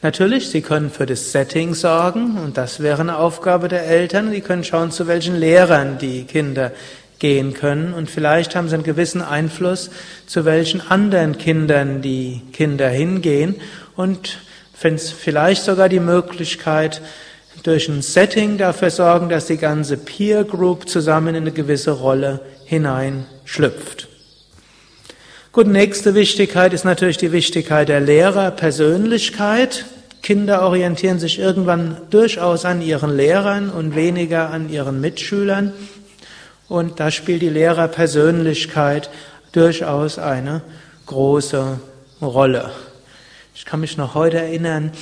Natürlich, 0.00 0.48
sie 0.48 0.62
können 0.62 0.90
für 0.90 1.06
das 1.06 1.32
Setting 1.32 1.74
sorgen 1.74 2.38
und 2.38 2.56
das 2.56 2.78
wäre 2.78 3.00
eine 3.00 3.16
Aufgabe 3.16 3.66
der 3.66 3.84
Eltern. 3.84 4.30
Sie 4.30 4.42
können 4.42 4.62
schauen, 4.62 4.92
zu 4.92 5.08
welchen 5.08 5.34
Lehrern 5.34 5.98
die 5.98 6.22
Kinder 6.22 6.70
gehen 7.18 7.52
können 7.52 7.92
und 7.92 8.08
vielleicht 8.08 8.54
haben 8.54 8.68
sie 8.68 8.76
einen 8.76 8.84
gewissen 8.84 9.20
Einfluss, 9.20 9.90
zu 10.26 10.44
welchen 10.44 10.80
anderen 10.80 11.36
Kindern 11.36 12.00
die 12.00 12.42
Kinder 12.52 12.88
hingehen 12.88 13.56
und 13.96 14.38
vielleicht 14.72 15.64
sogar 15.64 15.88
die 15.88 15.98
Möglichkeit, 15.98 17.02
durch 17.62 17.88
ein 17.88 18.02
Setting 18.02 18.58
dafür 18.58 18.90
sorgen, 18.90 19.28
dass 19.28 19.46
die 19.46 19.56
ganze 19.56 19.96
Peer 19.96 20.44
Group 20.44 20.88
zusammen 20.88 21.34
in 21.34 21.42
eine 21.42 21.52
gewisse 21.52 21.92
Rolle 21.92 22.40
hineinschlüpft. 22.64 24.08
Gut, 25.52 25.66
nächste 25.66 26.14
Wichtigkeit 26.14 26.72
ist 26.72 26.84
natürlich 26.84 27.16
die 27.16 27.32
Wichtigkeit 27.32 27.88
der 27.88 28.00
Lehrerpersönlichkeit. 28.00 29.86
Kinder 30.22 30.62
orientieren 30.62 31.18
sich 31.18 31.38
irgendwann 31.38 31.96
durchaus 32.10 32.64
an 32.64 32.82
ihren 32.82 33.16
Lehrern 33.16 33.70
und 33.70 33.96
weniger 33.96 34.50
an 34.50 34.68
ihren 34.68 35.00
Mitschülern. 35.00 35.72
Und 36.68 37.00
da 37.00 37.10
spielt 37.10 37.42
die 37.42 37.48
Lehrerpersönlichkeit 37.48 39.10
durchaus 39.52 40.18
eine 40.18 40.62
große 41.06 41.80
Rolle. 42.20 42.70
Ich 43.58 43.64
kann 43.64 43.80
mich 43.80 43.96
noch 43.96 44.14
heute 44.14 44.38
erinnern, 44.38 44.92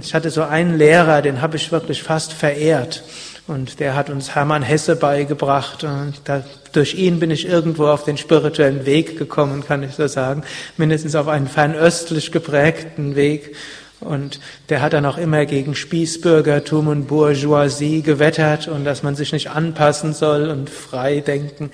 ich 0.00 0.14
hatte 0.14 0.30
so 0.30 0.42
einen 0.42 0.78
Lehrer, 0.78 1.20
den 1.20 1.42
habe 1.42 1.58
ich 1.58 1.70
wirklich 1.70 2.02
fast 2.02 2.32
verehrt. 2.32 3.02
Und 3.46 3.78
der 3.78 3.94
hat 3.94 4.08
uns 4.08 4.34
Hermann 4.34 4.62
Hesse 4.62 4.96
beigebracht. 4.96 5.84
Und 5.84 6.14
da, 6.24 6.42
durch 6.72 6.94
ihn 6.94 7.20
bin 7.20 7.30
ich 7.30 7.46
irgendwo 7.46 7.88
auf 7.88 8.04
den 8.04 8.16
spirituellen 8.16 8.86
Weg 8.86 9.18
gekommen, 9.18 9.62
kann 9.66 9.82
ich 9.82 9.92
so 9.92 10.06
sagen. 10.06 10.44
Mindestens 10.78 11.14
auf 11.14 11.28
einen 11.28 11.46
fernöstlich 11.46 12.32
geprägten 12.32 13.16
Weg. 13.16 13.54
Und 14.00 14.40
der 14.70 14.80
hat 14.80 14.94
dann 14.94 15.04
auch 15.04 15.18
immer 15.18 15.44
gegen 15.44 15.74
Spießbürgertum 15.74 16.88
und 16.88 17.08
Bourgeoisie 17.08 18.00
gewettert 18.00 18.66
und 18.66 18.86
dass 18.86 19.02
man 19.02 19.14
sich 19.14 19.34
nicht 19.34 19.50
anpassen 19.50 20.14
soll 20.14 20.48
und 20.48 20.70
frei 20.70 21.20
denken. 21.20 21.70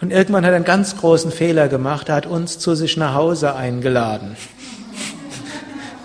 Und 0.00 0.10
irgendwann 0.10 0.46
hat 0.46 0.52
er 0.52 0.56
einen 0.56 0.64
ganz 0.64 0.96
großen 0.96 1.30
Fehler 1.30 1.68
gemacht. 1.68 2.08
Er 2.08 2.14
hat 2.14 2.26
uns 2.26 2.58
zu 2.58 2.74
sich 2.74 2.96
nach 2.96 3.12
Hause 3.12 3.54
eingeladen. 3.54 4.36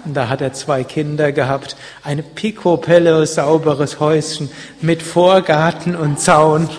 Und 0.07 0.13
da 0.13 0.29
hat 0.29 0.39
er 0.39 0.53
zwei 0.53 0.85
Kinder 0.85 1.33
gehabt, 1.33 1.75
eine 2.01 2.23
picobello 2.23 3.25
sauberes 3.25 3.99
Häuschen 3.99 4.49
mit 4.79 5.03
Vorgarten 5.03 5.97
und 5.97 6.17
Zaun. 6.17 6.69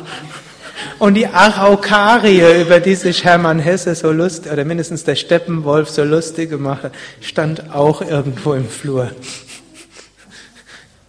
Und 0.98 1.12
die 1.12 1.26
Araukarie, 1.26 2.62
über 2.62 2.80
die 2.80 2.94
sich 2.94 3.24
Hermann 3.24 3.58
Hesse 3.58 3.94
so 3.94 4.12
lustig, 4.12 4.50
oder 4.50 4.64
mindestens 4.64 5.04
der 5.04 5.14
Steppenwolf 5.14 5.90
so 5.90 6.04
lustig 6.04 6.48
gemacht 6.48 6.84
hat, 6.84 6.92
stand 7.20 7.74
auch 7.74 8.00
irgendwo 8.00 8.54
im 8.54 8.66
Flur. 8.66 9.10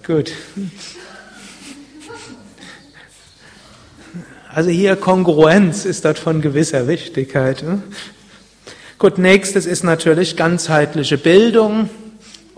Gut. 0.06 0.34
Also 4.54 4.70
hier 4.72 4.98
Kongruenz 4.98 5.86
ist 5.86 6.04
dort 6.04 6.20
von 6.20 6.42
gewisser 6.42 6.86
Wichtigkeit. 6.90 7.64
Gut, 8.98 9.18
nächstes 9.18 9.66
ist 9.66 9.86
natürlich 9.86 10.36
ganzheitliche 10.36 11.18
Bildung. 11.18 11.90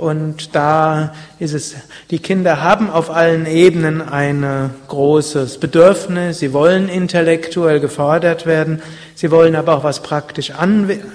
Und 0.02 0.56
da 0.56 1.14
ist 1.38 1.54
es, 1.54 1.76
die 2.10 2.18
Kinder 2.18 2.64
haben 2.64 2.90
auf 2.90 3.12
allen 3.12 3.46
Ebenen 3.46 4.02
ein 4.02 4.72
großes 4.88 5.60
Bedürfnis. 5.60 6.40
Sie 6.40 6.54
wollen 6.54 6.90
intellektuell 6.90 7.80
gefordert 7.80 8.48
werden. 8.48 8.82
Sie 9.14 9.30
wollen 9.30 9.56
aber 9.56 9.78
auch 9.78 9.84
was, 9.84 10.02
praktisch 10.02 10.52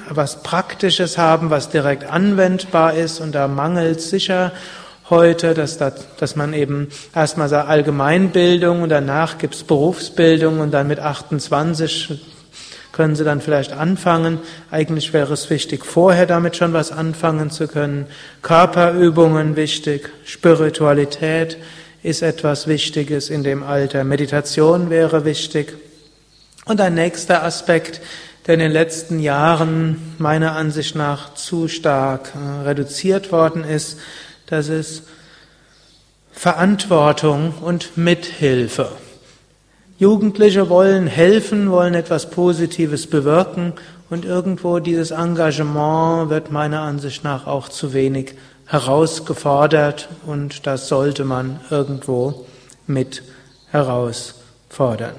was 0.09 0.45
Praktisches 0.45 1.19
haben, 1.19 1.51
was 1.51 1.69
direkt 1.69 2.09
anwendbar 2.09 2.95
ist. 2.95 3.19
Und 3.19 3.35
da 3.35 3.49
mangelt 3.49 3.99
es 3.99 4.11
sicher 4.11 4.53
heute, 5.11 5.55
dass, 5.55 5.79
dass 5.79 6.37
man 6.37 6.53
eben 6.53 6.87
erstmal 7.13 7.49
sagt 7.49 7.69
Allgemeinbildung 7.69 8.83
und 8.83 8.91
danach 8.91 9.39
gibt's 9.39 9.65
Berufsbildung 9.65 10.61
und 10.61 10.71
dann 10.71 10.87
mit 10.87 11.01
28 11.01 12.36
können 12.97 13.15
Sie 13.15 13.25
dann 13.25 13.43
vielleicht 13.43 13.73
anfangen. 13.73 14.39
Eigentlich 14.71 15.13
wäre 15.13 15.35
es 15.35 15.51
wichtig, 15.51 15.85
vorher 15.85 16.25
damit 16.25 16.57
schon 16.57 16.73
was 16.73 16.91
anfangen 16.91 17.51
zu 17.51 17.69
können. 17.69 18.07
Körperübungen 18.41 19.55
wichtig, 19.55 20.09
Spiritualität 20.25 21.59
ist 22.03 22.23
etwas 22.23 22.67
Wichtiges 22.67 23.29
in 23.29 23.45
dem 23.45 23.63
Alter, 23.63 24.03
Meditation 24.03 24.89
wäre 24.89 25.27
wichtig. 25.27 25.75
Und 26.65 26.81
ein 26.81 26.95
nächster 26.95 27.45
Aspekt, 27.45 28.01
der 28.47 28.55
in 28.55 28.61
den 28.61 28.73
letzten 28.73 29.19
Jahren 29.19 30.15
meiner 30.17 30.57
Ansicht 30.57 30.95
nach 30.95 31.35
zu 31.35 31.69
stark 31.69 32.33
äh, 32.35 32.63
reduziert 32.67 33.31
worden 33.31 33.63
ist, 33.63 33.99
das 34.47 34.69
ist 34.69 35.03
Verantwortung 36.33 37.55
und 37.61 37.99
Mithilfe. 37.99 38.89
Jugendliche 39.99 40.69
wollen 40.69 41.07
helfen, 41.07 41.71
wollen 41.71 41.95
etwas 41.95 42.29
Positives 42.29 43.07
bewirken 43.07 43.73
und 44.11 44.27
irgendwo 44.27 44.79
dieses 44.79 45.11
Engagement 45.11 46.29
wird 46.29 46.53
meiner 46.53 46.83
Ansicht 46.83 47.25
nach 47.25 47.47
auch 47.47 47.71
zu 47.71 47.95
wenig 47.95 48.35
herausgefordert 48.67 50.09
und 50.27 50.67
das 50.67 50.89
sollte 50.89 51.25
man 51.25 51.61
irgendwo 51.71 52.45
mit 52.87 53.23
herausfordern. 53.71 55.15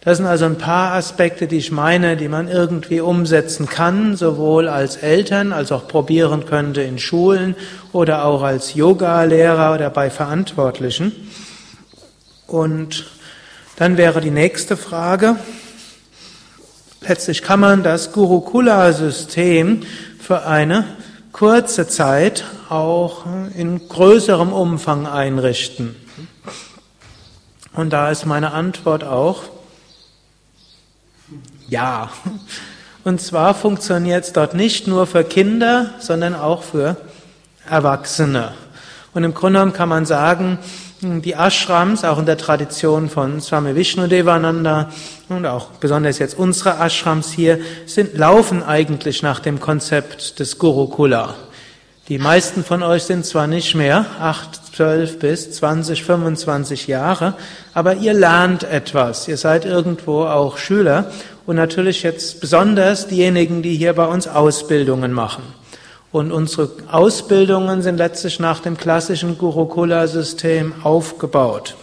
Das 0.00 0.18
sind 0.18 0.26
also 0.26 0.44
ein 0.44 0.56
paar 0.56 0.94
Aspekte, 0.94 1.46
die 1.46 1.56
ich 1.56 1.72
meine, 1.72 2.16
die 2.16 2.28
man 2.28 2.48
irgendwie 2.48 3.00
umsetzen 3.00 3.68
kann, 3.68 4.16
sowohl 4.16 4.68
als 4.68 4.96
Eltern 4.96 5.52
als 5.52 5.72
auch 5.72 5.88
probieren 5.88 6.46
könnte 6.46 6.80
in 6.80 6.98
Schulen 6.98 7.54
oder 7.92 8.24
auch 8.24 8.42
als 8.42 8.74
Yoga-Lehrer 8.74 9.74
oder 9.74 9.90
bei 9.90 10.08
Verantwortlichen. 10.08 11.12
Und 12.46 13.04
dann 13.76 13.98
wäre 13.98 14.20
die 14.20 14.30
nächste 14.30 14.76
Frage, 14.76 15.36
letztlich 17.02 17.42
kann 17.42 17.60
man 17.60 17.82
das 17.82 18.12
Gurukula-System 18.12 19.82
für 20.18 20.46
eine 20.46 20.84
kurze 21.32 21.86
Zeit 21.86 22.44
auch 22.70 23.26
in 23.54 23.86
größerem 23.88 24.52
Umfang 24.52 25.06
einrichten. 25.06 25.94
Und 27.74 27.92
da 27.92 28.10
ist 28.10 28.24
meine 28.24 28.52
Antwort 28.52 29.04
auch, 29.04 29.42
ja. 31.68 32.10
Und 33.04 33.20
zwar 33.20 33.54
funktioniert 33.54 34.24
es 34.24 34.32
dort 34.32 34.54
nicht 34.54 34.86
nur 34.86 35.06
für 35.06 35.22
Kinder, 35.22 35.90
sondern 35.98 36.34
auch 36.34 36.62
für 36.62 36.96
Erwachsene. 37.68 38.54
Und 39.12 39.24
im 39.24 39.34
Grunde 39.34 39.58
genommen 39.58 39.74
kann 39.74 39.88
man 39.88 40.06
sagen, 40.06 40.58
die 41.02 41.32
Ashrams, 41.32 42.04
auch 42.04 42.18
in 42.18 42.26
der 42.26 42.38
Tradition 42.38 43.10
von 43.10 43.40
Swami 43.40 43.74
Vishnu 43.74 44.06
Devananda 44.06 44.90
und 45.28 45.44
auch 45.44 45.66
besonders 45.80 46.18
jetzt 46.18 46.38
unsere 46.38 46.78
Ashrams 46.78 47.32
hier, 47.32 47.58
sind, 47.84 48.16
laufen 48.16 48.62
eigentlich 48.62 49.22
nach 49.22 49.40
dem 49.40 49.60
Konzept 49.60 50.38
des 50.40 50.58
Gurukula. 50.58 51.34
Die 52.08 52.18
meisten 52.18 52.64
von 52.64 52.82
euch 52.82 53.02
sind 53.02 53.26
zwar 53.26 53.46
nicht 53.46 53.74
mehr 53.74 54.06
acht, 54.20 54.74
zwölf 54.74 55.18
bis 55.18 55.50
zwanzig, 55.50 56.04
25 56.04 56.86
Jahre, 56.86 57.34
aber 57.74 57.96
ihr 57.96 58.14
lernt 58.14 58.62
etwas. 58.62 59.26
Ihr 59.26 59.36
seid 59.36 59.64
irgendwo 59.64 60.24
auch 60.24 60.56
Schüler 60.56 61.10
und 61.46 61.56
natürlich 61.56 62.04
jetzt 62.04 62.40
besonders 62.40 63.08
diejenigen, 63.08 63.62
die 63.62 63.74
hier 63.74 63.92
bei 63.92 64.06
uns 64.06 64.28
Ausbildungen 64.28 65.12
machen. 65.12 65.42
Und 66.16 66.32
unsere 66.32 66.70
Ausbildungen 66.90 67.82
sind 67.82 67.98
letztlich 67.98 68.40
nach 68.40 68.60
dem 68.60 68.78
klassischen 68.78 69.36
Gurukula-System 69.36 70.72
aufgebaut. 70.82 71.76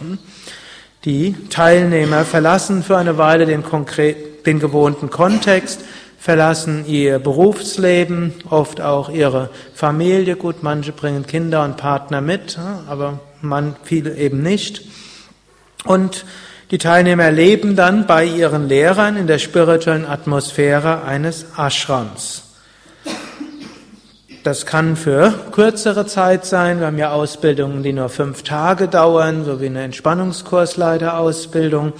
Die 1.04 1.36
Teilnehmer 1.50 2.24
verlassen 2.24 2.82
für 2.82 2.96
eine 2.96 3.16
Weile 3.16 3.46
den, 3.46 3.62
konkret, 3.62 4.44
den 4.44 4.58
gewohnten 4.58 5.08
Kontext, 5.08 5.82
verlassen 6.18 6.84
ihr 6.88 7.20
Berufsleben, 7.20 8.34
oft 8.50 8.80
auch 8.80 9.08
ihre 9.08 9.50
Familie. 9.72 10.34
Gut, 10.34 10.64
manche 10.64 10.90
bringen 10.90 11.24
Kinder 11.28 11.62
und 11.62 11.76
Partner 11.76 12.20
mit, 12.20 12.58
aber 12.88 13.20
man, 13.40 13.76
viele 13.84 14.16
eben 14.16 14.42
nicht. 14.42 14.82
Und 15.84 16.24
die 16.72 16.78
Teilnehmer 16.78 17.30
leben 17.30 17.76
dann 17.76 18.08
bei 18.08 18.24
ihren 18.24 18.66
Lehrern 18.66 19.16
in 19.16 19.28
der 19.28 19.38
spirituellen 19.38 20.04
Atmosphäre 20.04 21.04
eines 21.04 21.46
Ashrams. 21.56 22.53
Das 24.44 24.64
kann 24.66 24.96
für 24.96 25.34
kürzere 25.52 26.04
Zeit 26.04 26.44
sein. 26.44 26.78
Wir 26.78 26.88
haben 26.88 26.98
ja 26.98 27.12
Ausbildungen, 27.12 27.82
die 27.82 27.94
nur 27.94 28.10
fünf 28.10 28.42
Tage 28.42 28.88
dauern, 28.88 29.46
so 29.46 29.62
wie 29.62 29.68
eine 29.68 29.84
Entspannungskursleiterausbildung 29.84 31.94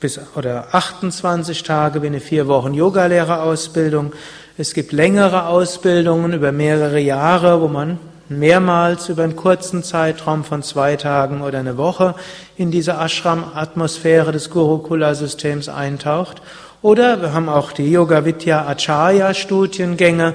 bis, 0.00 0.18
oder 0.34 0.68
28 0.72 1.62
Tage 1.62 2.00
wie 2.00 2.06
eine 2.06 2.20
vier 2.20 2.48
Wochen 2.48 2.72
Yogalehrerausbildung. 2.72 4.14
Es 4.56 4.72
gibt 4.72 4.92
längere 4.92 5.44
Ausbildungen 5.44 6.32
über 6.32 6.52
mehrere 6.52 7.00
Jahre, 7.00 7.60
wo 7.60 7.68
man 7.68 7.98
mehrmals 8.30 9.10
über 9.10 9.24
einen 9.24 9.36
kurzen 9.36 9.82
Zeitraum 9.82 10.42
von 10.42 10.62
zwei 10.62 10.96
Tagen 10.96 11.42
oder 11.42 11.58
eine 11.58 11.76
Woche 11.76 12.14
in 12.56 12.70
diese 12.70 12.92
Ashram-Atmosphäre 12.92 14.32
des 14.32 14.48
Gurukula-Systems 14.48 15.68
eintaucht. 15.68 16.40
Oder 16.80 17.20
wir 17.20 17.34
haben 17.34 17.50
auch 17.50 17.72
die 17.72 17.92
Yoga 17.92 18.24
Vidya 18.24 18.66
Acharya 18.66 19.34
Studiengänge, 19.34 20.32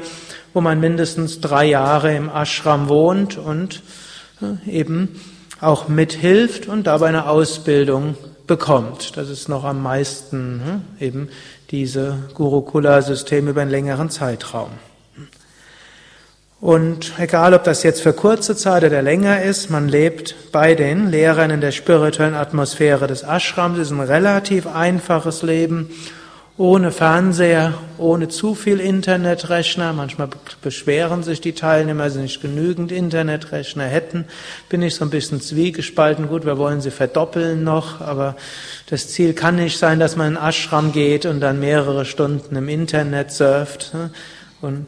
wo 0.56 0.62
man 0.62 0.80
mindestens 0.80 1.41
drei 1.41 1.65
Jahre 1.65 2.15
im 2.15 2.30
Ashram 2.30 2.88
wohnt 2.88 3.38
und 3.38 3.84
äh, 4.41 4.72
eben 4.72 5.20
auch 5.60 5.89
mithilft 5.89 6.68
und 6.68 6.88
dabei 6.88 7.08
eine 7.10 7.28
Ausbildung 7.28 8.15
bekommt. 8.48 9.18
Das 9.18 9.30
ist 9.30 9.50
noch 9.50 9.65
am 9.65 9.84
meisten 9.84 10.62
hm, 10.63 10.82
eben 11.06 11.30
diese 11.72 12.20
Gurukula-System 12.36 13.50
über 13.50 13.62
einen 13.62 13.70
längeren 13.70 14.10
Zeitraum. 14.10 14.70
Und 16.62 17.12
egal, 17.20 17.54
ob 17.54 17.65
das 17.65 17.84
jetzt 17.84 18.02
für 18.02 18.13
kurze 18.13 18.56
Zeit 18.56 18.86
oder 18.86 19.02
länger 19.02 19.44
ist, 19.44 19.70
man 19.70 19.89
lebt 19.89 20.54
bei 20.54 20.74
den 20.74 21.12
Lehrern 21.12 21.52
in 21.52 21.60
der 21.60 21.74
spirituellen 21.74 22.34
Atmosphäre 22.34 23.08
des 23.08 23.24
Ashrams. 23.24 23.78
Es 23.78 23.91
ist 23.91 23.94
ein 23.94 24.00
relativ 24.00 24.68
einfaches 24.68 25.44
Leben, 25.44 25.89
ohne 26.58 26.91
Fernseher, 26.91 27.74
ohne 27.98 28.30
zu 28.30 28.56
viel 28.56 28.80
Internetrechner. 28.80 29.91
Manchmal 29.91 30.30
beschweren 30.62 31.22
sich 31.22 31.41
die 31.41 31.54
Teilnehmer, 31.54 32.10
sie 32.10 32.22
nicht 32.22 32.41
genügend 32.41 32.94
Internetrechner 32.94 33.84
hätten. 33.84 34.26
Bin 34.70 34.82
ich 34.82 34.96
so 34.96 35.04
ein 35.04 35.10
bisschen 35.10 35.41
zwiegespalten. 35.41 36.30
Gut, 36.30 36.46
wir 36.46 36.58
wollen 36.58 36.80
sie 36.80 36.91
verdoppeln 36.91 37.63
noch, 37.63 38.00
aber 38.00 38.38
das 38.89 39.10
Ziel 39.10 39.34
kann 39.34 39.56
nicht 39.56 39.78
sein, 39.78 40.00
dass 40.00 40.15
man 40.15 40.34
in 40.34 40.38
Ashram 40.38 40.94
geht 40.94 41.26
und 41.26 41.41
dann 41.41 41.60
mehrere 41.60 42.06
Stunden 42.06 42.56
im 42.56 42.70
Internet 42.70 43.32
surft. 43.32 43.94
Und 44.62 44.86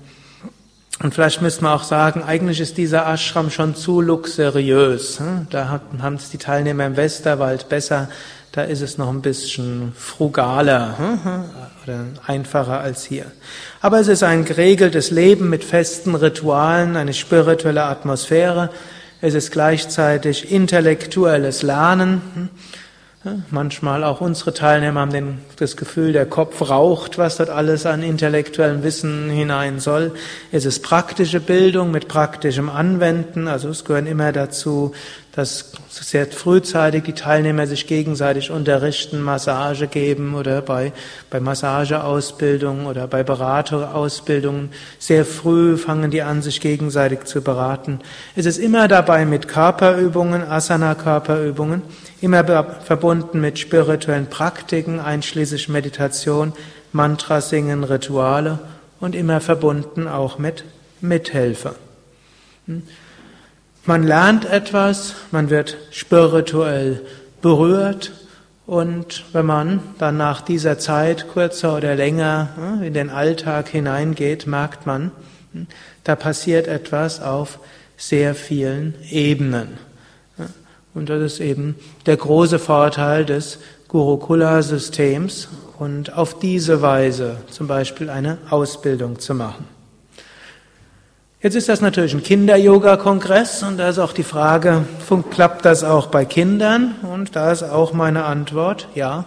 und 0.99 1.13
vielleicht 1.13 1.43
müsste 1.43 1.63
man 1.63 1.73
auch 1.73 1.83
sagen, 1.83 2.23
eigentlich 2.23 2.59
ist 2.59 2.75
dieser 2.77 3.05
Ashram 3.05 3.51
schon 3.51 3.75
zu 3.75 4.01
luxuriös. 4.01 5.19
Hm? 5.19 5.45
Da 5.51 5.81
haben 6.01 6.15
es 6.15 6.31
die 6.31 6.39
Teilnehmer 6.39 6.87
im 6.87 6.97
Westerwald 6.97 7.69
besser. 7.69 8.09
Da 8.57 8.63
ist 8.63 8.81
es 8.81 8.97
noch 8.97 9.09
ein 9.09 9.21
bisschen 9.21 9.93
frugaler 9.95 10.97
hm? 10.97 11.19
oder 11.83 12.05
einfacher 12.25 12.79
als 12.79 13.05
hier. 13.05 13.25
Aber 13.81 13.99
es 13.99 14.07
ist 14.07 14.23
ein 14.23 14.45
geregeltes 14.45 15.11
Leben 15.11 15.51
mit 15.51 15.63
festen 15.63 16.15
Ritualen, 16.15 16.95
eine 16.95 17.13
spirituelle 17.13 17.83
Atmosphäre. 17.83 18.71
Es 19.21 19.35
ist 19.35 19.51
gleichzeitig 19.51 20.51
intellektuelles 20.51 21.61
Lernen. 21.61 22.49
Hm? 23.27 23.43
Manchmal 23.49 24.03
auch 24.03 24.21
unsere 24.21 24.53
Teilnehmer 24.53 25.01
haben 25.01 25.11
den, 25.11 25.39
das 25.57 25.75
Gefühl, 25.75 26.13
der 26.13 26.25
Kopf 26.25 26.69
raucht, 26.69 27.17
was 27.17 27.37
dort 27.37 27.49
alles 27.49 27.85
an 27.85 28.01
intellektuellem 28.03 28.83
Wissen 28.83 29.29
hinein 29.29 29.79
soll. 29.79 30.13
Es 30.51 30.65
ist 30.65 30.81
praktische 30.81 31.39
Bildung 31.39 31.91
mit 31.91 32.07
praktischem 32.07 32.69
Anwenden, 32.69 33.47
also 33.47 33.69
es 33.69 33.83
gehören 33.83 34.07
immer 34.07 34.31
dazu 34.31 34.93
dass 35.37 35.71
sehr 35.91 36.25
frühzeitig 36.25 37.03
die 37.03 37.13
Teilnehmer 37.13 37.67
sich 37.67 37.85
gegenseitig 37.85 38.49
unterrichten, 38.49 39.21
Massage 39.21 39.85
geben 39.85 40.33
oder 40.33 40.63
bei, 40.63 40.93
bei 41.29 41.39
Massageausbildungen 41.39 42.87
oder 42.87 43.05
bei 43.05 43.21
Beraterausbildungen. 43.21 44.71
Sehr 44.97 45.25
früh 45.25 45.77
fangen 45.77 46.09
die 46.09 46.23
an, 46.23 46.41
sich 46.41 46.59
gegenseitig 46.59 47.25
zu 47.25 47.43
beraten. 47.43 47.99
Es 48.35 48.47
ist 48.47 48.57
immer 48.57 48.87
dabei 48.87 49.27
mit 49.27 49.47
Körperübungen, 49.47 50.41
Asana-Körperübungen, 50.41 51.83
immer 52.21 52.43
verbunden 52.83 53.41
mit 53.41 53.59
spirituellen 53.59 54.27
Praktiken, 54.27 54.99
einschließlich 54.99 55.69
Meditation, 55.69 56.53
Mantra 56.91 57.41
singen, 57.41 57.83
Rituale 57.83 58.59
und 58.99 59.15
immer 59.15 59.41
verbunden 59.41 60.07
auch 60.07 60.39
mit 60.39 60.63
Mithelfer. 61.01 61.75
Hm? 62.65 62.83
Man 63.85 64.03
lernt 64.03 64.45
etwas, 64.45 65.15
man 65.31 65.49
wird 65.49 65.77
spirituell 65.91 67.01
berührt 67.41 68.11
und 68.65 69.23
wenn 69.31 69.45
man 69.45 69.79
dann 69.97 70.17
nach 70.17 70.41
dieser 70.41 70.77
Zeit 70.77 71.29
kürzer 71.31 71.77
oder 71.77 71.95
länger 71.95 72.49
hm, 72.57 72.83
in 72.83 72.93
den 72.93 73.09
Alltag 73.09 73.69
hineingeht, 73.69 74.45
merkt 74.45 74.85
man, 74.85 75.11
hm, 75.53 75.67
da 76.03 76.17
passiert 76.17 76.67
etwas 76.67 77.21
auf 77.21 77.59
sehr 77.95 78.35
vielen 78.35 78.93
Ebenen. 79.09 79.77
Und 80.97 81.09
das 81.09 81.21
ist 81.21 81.39
eben 81.41 81.75
der 82.07 82.17
große 82.17 82.57
Vorteil 82.57 83.23
des 83.23 83.59
Gurukula-Systems 83.87 85.47
und 85.77 86.17
auf 86.17 86.39
diese 86.39 86.81
Weise 86.81 87.37
zum 87.51 87.67
Beispiel 87.67 88.09
eine 88.09 88.39
Ausbildung 88.49 89.19
zu 89.19 89.35
machen. 89.35 89.65
Jetzt 91.39 91.53
ist 91.53 91.69
das 91.69 91.81
natürlich 91.81 92.15
ein 92.15 92.23
Kinder-Yoga-Kongress 92.23 93.61
und 93.61 93.77
da 93.77 93.89
ist 93.89 93.99
auch 93.99 94.11
die 94.11 94.23
Frage, 94.23 94.85
klappt 95.29 95.65
das 95.65 95.83
auch 95.83 96.07
bei 96.07 96.25
Kindern? 96.25 96.95
Und 97.03 97.35
da 97.35 97.51
ist 97.51 97.61
auch 97.61 97.93
meine 97.93 98.23
Antwort, 98.23 98.87
ja, 98.95 99.25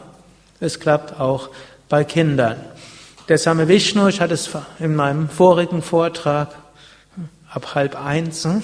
Es 0.59 0.81
klappt 0.81 1.21
auch 1.21 1.51
bei 1.89 2.03
Kindern. 2.03 2.57
Der 3.29 3.39
Same 3.39 3.69
Vishnu, 3.69 4.09
ich 4.09 4.21
hatte 4.21 4.35
es 4.35 4.51
in 4.81 4.97
meinem 4.97 5.29
vorigen 5.29 5.83
Vortrag 5.83 6.49
ab 7.49 7.77
halb 7.77 7.95
eins, 7.95 8.45
hm? 8.45 8.61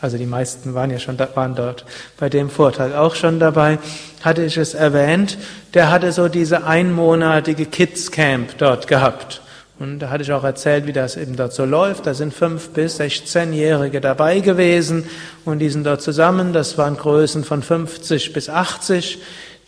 Also 0.00 0.16
die 0.16 0.26
meisten 0.26 0.74
waren 0.74 0.90
ja 0.90 0.98
schon 0.98 1.16
da, 1.16 1.28
waren 1.34 1.54
dort 1.54 1.84
bei 2.18 2.28
dem 2.28 2.50
Vortrag 2.50 2.94
auch 2.94 3.14
schon 3.14 3.40
dabei, 3.40 3.78
hatte 4.22 4.44
ich 4.44 4.56
es 4.56 4.74
erwähnt, 4.74 5.38
der 5.74 5.90
hatte 5.90 6.12
so 6.12 6.28
diese 6.28 6.64
einmonatige 6.64 7.66
Kids 7.66 8.10
Camp 8.10 8.56
dort 8.58 8.86
gehabt. 8.86 9.42
Und 9.78 10.00
da 10.00 10.10
hatte 10.10 10.24
ich 10.24 10.32
auch 10.32 10.42
erzählt, 10.42 10.86
wie 10.86 10.92
das 10.92 11.16
eben 11.16 11.36
dort 11.36 11.52
so 11.52 11.64
läuft. 11.64 12.06
Da 12.06 12.14
sind 12.14 12.34
fünf 12.34 12.70
bis 12.70 12.98
16-Jährige 13.00 14.00
dabei 14.00 14.40
gewesen 14.40 15.04
und 15.44 15.60
die 15.60 15.68
sind 15.68 15.84
dort 15.84 16.02
zusammen. 16.02 16.52
Das 16.52 16.76
waren 16.78 16.96
Größen 16.96 17.44
von 17.44 17.62
50 17.62 18.32
bis 18.32 18.48
80. 18.48 19.18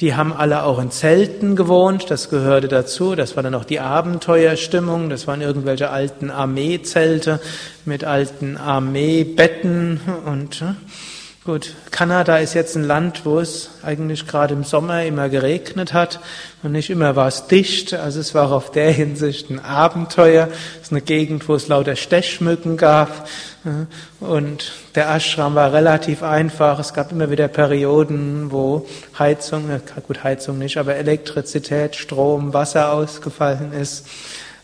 Die 0.01 0.15
haben 0.15 0.33
alle 0.33 0.63
auch 0.63 0.79
in 0.79 0.91
Zelten 0.91 1.57
gewohnt, 1.57 2.11
das 2.11 2.31
gehörte 2.31 2.69
dazu. 2.69 3.15
Das 3.15 3.37
war 3.37 3.43
dann 3.43 3.55
auch 3.55 3.65
die 3.65 3.81
Abenteuerstimmung. 3.81 5.11
Das 5.11 5.27
waren 5.27 5.43
irgendwelche 5.43 5.91
alten 5.91 6.31
Armeezelte 6.31 7.39
mit 7.85 8.05
alten 8.05 8.57
Armeebetten 8.57 10.01
und 10.25 10.63
äh, 10.63 10.75
Gut, 11.43 11.75
Kanada 11.91 12.37
ist 12.37 12.53
jetzt 12.53 12.77
ein 12.77 12.85
Land, 12.85 13.25
wo 13.25 13.41
es 13.41 13.71
eigentlich 13.83 14.27
gerade 14.27 14.53
im 14.53 14.63
Sommer 14.63 15.05
immer 15.05 15.31
geregnet 15.31 15.95
hat 15.95 16.21
und 16.63 16.73
nicht 16.73 16.91
immer 16.91 17.17
war 17.17 17.29
es 17.29 17.47
dicht. 17.47 17.95
Also 17.95 18.21
es 18.21 18.35
war 18.35 18.49
auch 18.49 18.53
auf 18.53 18.71
der 18.73 18.93
Hinsicht 18.93 19.49
ein 19.49 19.59
Abenteuer. 19.59 20.49
Es 20.77 20.89
ist 20.89 20.93
eine 20.93 21.01
Gegend, 21.01 21.49
wo 21.49 21.55
es 21.55 21.67
lauter 21.67 21.97
Stechmücken 21.97 22.77
gab. 22.77 23.27
Und 24.21 24.73
der 24.95 25.11
Ashram 25.15 25.55
war 25.55 25.73
relativ 25.73 26.23
einfach. 26.23 26.79
Es 26.79 26.95
gab 26.95 27.13
immer 27.13 27.31
wieder 27.31 27.49
Perioden, 27.49 28.51
wo 28.51 28.87
Heizung, 29.19 29.71
äh, 29.71 29.81
gut 30.07 30.25
Heizung 30.25 30.59
nicht, 30.59 30.79
aber 30.79 30.97
Elektrizität, 30.97 31.97
Strom, 31.97 32.55
Wasser 32.55 32.93
ausgefallen 32.93 33.73
ist. 33.73 34.07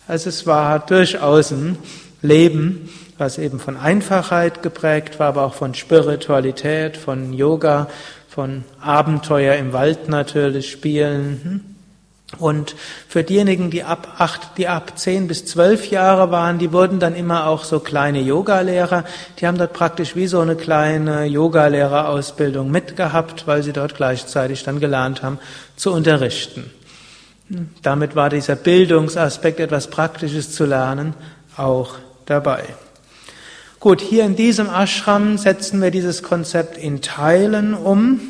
Also 0.08 0.28
es 0.28 0.46
war 0.46 0.78
durchaus 0.78 1.50
ein 1.50 1.78
Leben 2.22 2.88
was 3.18 3.38
eben 3.38 3.58
von 3.58 3.76
Einfachheit 3.76 4.62
geprägt 4.62 5.18
war, 5.18 5.28
aber 5.28 5.44
auch 5.44 5.54
von 5.54 5.74
Spiritualität, 5.74 6.96
von 6.96 7.32
Yoga, 7.32 7.88
von 8.28 8.64
Abenteuer 8.80 9.54
im 9.54 9.72
Wald 9.72 10.08
natürlich, 10.08 10.70
Spielen. 10.70 11.75
Und 12.38 12.74
für 13.08 13.22
diejenigen, 13.22 13.70
die 13.70 13.84
ab 13.84 14.16
acht, 14.18 14.58
die 14.58 14.66
ab 14.66 14.98
zehn 14.98 15.28
bis 15.28 15.46
zwölf 15.46 15.90
Jahre 15.90 16.32
waren, 16.32 16.58
die 16.58 16.72
wurden 16.72 16.98
dann 16.98 17.14
immer 17.14 17.46
auch 17.46 17.62
so 17.62 17.78
kleine 17.78 18.20
Yogalehrer. 18.20 19.04
Die 19.38 19.46
haben 19.46 19.58
dort 19.58 19.72
praktisch 19.72 20.16
wie 20.16 20.26
so 20.26 20.40
eine 20.40 20.56
kleine 20.56 21.26
Yogalehrerausbildung 21.26 22.68
mitgehabt, 22.70 23.46
weil 23.46 23.62
sie 23.62 23.72
dort 23.72 23.94
gleichzeitig 23.94 24.64
dann 24.64 24.80
gelernt 24.80 25.22
haben 25.22 25.38
zu 25.76 25.92
unterrichten. 25.92 26.70
Damit 27.82 28.16
war 28.16 28.28
dieser 28.28 28.56
Bildungsaspekt, 28.56 29.60
etwas 29.60 29.88
Praktisches 29.88 30.52
zu 30.52 30.64
lernen, 30.64 31.14
auch 31.56 31.94
dabei. 32.26 32.64
Gut, 33.78 34.00
hier 34.00 34.24
in 34.24 34.34
diesem 34.34 34.68
Ashram 34.68 35.38
setzen 35.38 35.80
wir 35.80 35.92
dieses 35.92 36.24
Konzept 36.24 36.76
in 36.76 37.02
Teilen 37.02 37.74
um. 37.74 38.20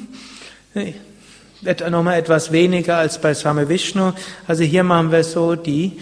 Nochmal 1.63 2.19
etwas 2.19 2.53
weniger 2.53 2.99
als 2.99 3.21
bei 3.21 3.33
Same 3.33 3.69
Vishnu. 3.69 4.13
Also 4.47 4.63
hier 4.63 4.85
machen 4.85 5.11
wir 5.11 5.25
so 5.25 5.55
die, 5.55 5.99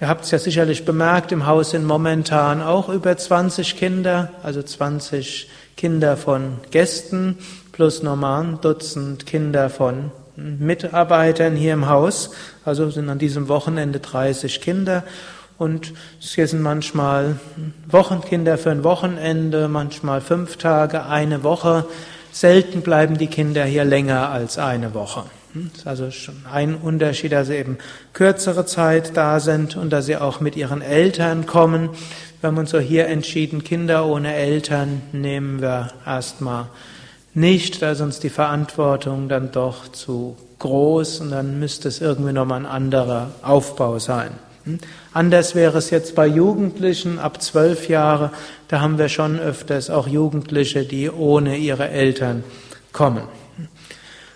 ihr 0.00 0.08
habt 0.08 0.24
es 0.24 0.30
ja 0.30 0.38
sicherlich 0.38 0.84
bemerkt, 0.84 1.32
im 1.32 1.46
Haus 1.46 1.70
sind 1.70 1.84
momentan 1.84 2.62
auch 2.62 2.88
über 2.88 3.16
20 3.16 3.76
Kinder, 3.76 4.30
also 4.42 4.62
20 4.62 5.48
Kinder 5.76 6.16
von 6.16 6.58
Gästen 6.70 7.38
plus 7.72 8.04
nochmal 8.04 8.44
ein 8.44 8.60
Dutzend 8.60 9.26
Kinder 9.26 9.68
von 9.68 10.12
Mitarbeitern 10.36 11.56
hier 11.56 11.72
im 11.72 11.88
Haus. 11.88 12.30
Also 12.64 12.88
sind 12.90 13.08
an 13.08 13.18
diesem 13.18 13.48
Wochenende 13.48 13.98
30 13.98 14.60
Kinder. 14.60 15.02
Und 15.58 15.92
hier 16.18 16.46
sind 16.46 16.62
manchmal 16.62 17.36
Wochenkinder 17.88 18.58
für 18.58 18.70
ein 18.70 18.84
Wochenende, 18.84 19.68
manchmal 19.68 20.20
fünf 20.20 20.56
Tage, 20.56 21.06
eine 21.06 21.42
Woche. 21.42 21.84
Selten 22.34 22.82
bleiben 22.82 23.16
die 23.16 23.28
Kinder 23.28 23.64
hier 23.64 23.84
länger 23.84 24.30
als 24.30 24.58
eine 24.58 24.92
Woche. 24.92 25.22
Das 25.54 25.78
ist 25.78 25.86
also 25.86 26.10
schon 26.10 26.34
ein 26.50 26.74
Unterschied, 26.74 27.30
dass 27.30 27.46
sie 27.46 27.54
eben 27.54 27.78
kürzere 28.12 28.66
Zeit 28.66 29.16
da 29.16 29.38
sind 29.38 29.76
und 29.76 29.90
dass 29.90 30.06
sie 30.06 30.16
auch 30.16 30.40
mit 30.40 30.56
ihren 30.56 30.82
Eltern 30.82 31.46
kommen. 31.46 31.90
Wir 32.40 32.48
haben 32.48 32.58
uns 32.58 32.70
so 32.70 32.80
hier 32.80 33.06
entschieden, 33.06 33.62
Kinder 33.62 34.04
ohne 34.06 34.34
Eltern 34.34 35.00
nehmen 35.12 35.62
wir 35.62 35.92
erstmal 36.04 36.66
nicht, 37.34 37.82
da 37.82 37.92
ist 37.92 38.00
uns 38.00 38.18
die 38.18 38.30
Verantwortung 38.30 39.28
dann 39.28 39.52
doch 39.52 39.86
zu 39.92 40.36
groß 40.58 41.20
und 41.20 41.30
dann 41.30 41.60
müsste 41.60 41.86
es 41.86 42.00
irgendwie 42.00 42.32
nochmal 42.32 42.58
ein 42.58 42.66
anderer 42.66 43.30
Aufbau 43.42 44.00
sein. 44.00 44.32
Anders 45.12 45.54
wäre 45.54 45.78
es 45.78 45.90
jetzt 45.90 46.14
bei 46.14 46.26
Jugendlichen 46.26 47.18
ab 47.18 47.42
zwölf 47.42 47.88
Jahre. 47.88 48.30
Da 48.68 48.80
haben 48.80 48.98
wir 48.98 49.08
schon 49.08 49.38
öfters 49.38 49.90
auch 49.90 50.08
Jugendliche, 50.08 50.84
die 50.84 51.10
ohne 51.10 51.56
ihre 51.56 51.88
Eltern 51.90 52.44
kommen. 52.92 53.24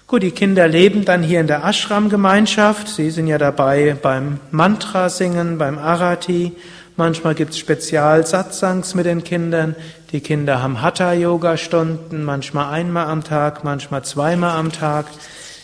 Gut, 0.07 0.23
die 0.23 0.31
Kinder 0.31 0.69
leben 0.69 1.05
dann 1.05 1.23
hier 1.23 1.41
in 1.41 1.47
der 1.47 1.64
Ashram-Gemeinschaft. 1.64 2.88
Sie 2.88 3.11
sind 3.11 3.27
ja 3.27 3.37
dabei 3.37 3.95
beim 4.01 4.41
Mantra 4.51 5.11
singen, 5.11 5.59
beim 5.59 5.79
Arati. 5.79 6.53
Manchmal 6.97 7.35
gibt 7.35 7.53
es 7.53 7.59
Spezial-Satsangs 7.59 8.95
mit 8.95 9.07
den 9.07 9.23
Kindern. 9.23 9.77
Die 10.11 10.21
Kinder 10.21 10.62
haben 10.62 10.81
Hatha-Yoga-Stunden, 10.81 12.25
manchmal 12.25 12.73
einmal 12.73 13.07
am 13.07 13.23
Tag, 13.23 13.64
manchmal 13.64 14.03
zweimal 14.03 14.57
am 14.57 14.73
Tag. 14.73 15.07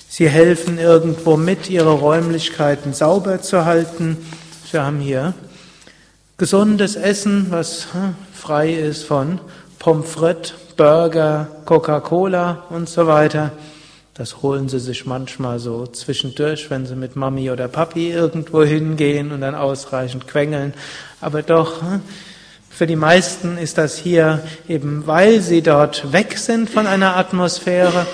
Sie 0.09 0.29
helfen 0.29 0.79
irgendwo 0.79 1.37
mit, 1.37 1.70
ihre 1.70 1.92
Räumlichkeiten 1.92 2.92
sauber 2.92 3.40
zu 3.40 3.64
halten. 3.64 4.18
Wir 4.74 4.84
haben 4.84 4.98
hier 4.98 5.34
gesundes 6.37 6.96
Essen, 6.96 7.46
was 7.50 7.87
hm, 7.92 8.16
frei 8.34 8.72
ist 8.72 9.04
von 9.04 9.38
Pommes 9.78 10.10
frites, 10.10 10.52
Burger, 10.76 11.46
Coca-Cola 11.64 12.64
und 12.70 12.88
so 12.88 13.06
weiter. 13.06 13.52
Das 14.14 14.42
holen 14.42 14.68
sie 14.68 14.80
sich 14.80 15.06
manchmal 15.06 15.60
so 15.60 15.87
zwischendurch, 15.87 16.70
wenn 16.70 16.87
sie 16.87 16.96
mit 16.96 17.14
Mami 17.14 17.52
oder 17.52 17.68
Papi 17.68 18.10
irgendwo 18.10 18.64
hingehen 18.64 19.30
und 19.30 19.42
dann 19.42 19.54
ausreichend 19.54 20.26
quengeln. 20.26 20.74
Aber 21.20 21.42
doch, 21.42 21.80
hm, 21.80 22.02
für 22.68 22.88
die 22.88 22.96
meisten 22.96 23.58
ist 23.58 23.78
das 23.78 23.96
hier 23.96 24.42
eben, 24.68 25.06
weil 25.06 25.40
sie 25.40 25.62
dort 25.62 26.12
weg 26.12 26.37
sind 26.37 26.68
von 26.68 26.88
einer 26.88 27.16
Atmosphäre, 27.16 28.08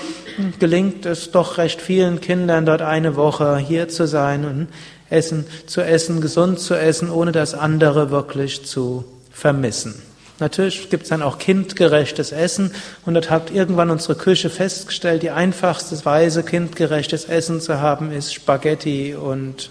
gelingt 0.59 1.07
es 1.07 1.31
doch 1.31 1.57
recht 1.57 1.81
vielen 1.81 2.21
Kindern 2.21 2.67
dort 2.67 2.83
eine 2.83 3.15
Woche 3.15 3.57
hier 3.57 3.89
zu 3.89 4.05
sein 4.05 4.45
und 4.45 4.67
Essen 5.11 5.45
zu 5.67 5.81
essen, 5.81 6.21
gesund 6.21 6.59
zu 6.59 6.73
essen, 6.73 7.11
ohne 7.11 7.31
das 7.31 7.53
andere 7.53 8.09
wirklich 8.09 8.65
zu 8.65 9.05
vermissen. 9.31 10.01
Natürlich 10.39 10.89
gibt 10.89 11.03
es 11.03 11.09
dann 11.09 11.21
auch 11.21 11.37
kindgerechtes 11.37 12.31
Essen 12.31 12.73
und 13.05 13.13
dort 13.13 13.29
hat 13.29 13.51
irgendwann 13.51 13.91
unsere 13.91 14.15
Küche 14.15 14.49
festgestellt, 14.49 15.21
die 15.21 15.29
einfachste 15.29 16.03
Weise, 16.03 16.41
kindgerechtes 16.41 17.25
Essen 17.25 17.61
zu 17.61 17.79
haben, 17.79 18.11
ist 18.11 18.33
Spaghetti 18.33 19.13
und 19.13 19.69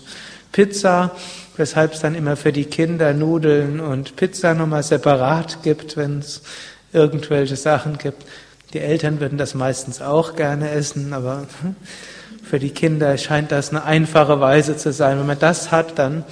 Pizza, 0.53 1.11
weshalb 1.57 1.94
es 1.94 2.00
dann 2.00 2.14
immer 2.14 2.37
für 2.37 2.53
die 2.53 2.66
Kinder 2.66 3.12
Nudeln 3.12 3.81
und 3.81 4.14
Pizza 4.14 4.55
nochmal 4.55 4.85
separat 4.85 5.64
gibt, 5.64 5.96
wenn 5.96 6.20
es 6.20 6.42
irgendwelche 6.92 7.57
Sachen 7.57 7.98
gibt. 7.98 8.24
Die 8.72 8.79
Eltern 8.79 9.18
würden 9.18 9.38
das 9.38 9.55
meistens 9.55 10.00
auch 10.00 10.37
gerne 10.37 10.70
essen, 10.70 11.12
aber 11.12 11.48
für 12.51 12.59
die 12.59 12.71
Kinder 12.71 13.17
scheint 13.17 13.53
das 13.53 13.71
eine 13.71 13.85
einfache 13.85 14.41
Weise 14.41 14.77
zu 14.77 14.93
sein. 14.93 15.21
Wenn 15.21 15.27
man 15.29 15.39
das 15.39 15.71
hat, 15.71 16.01
dann 16.01 16.25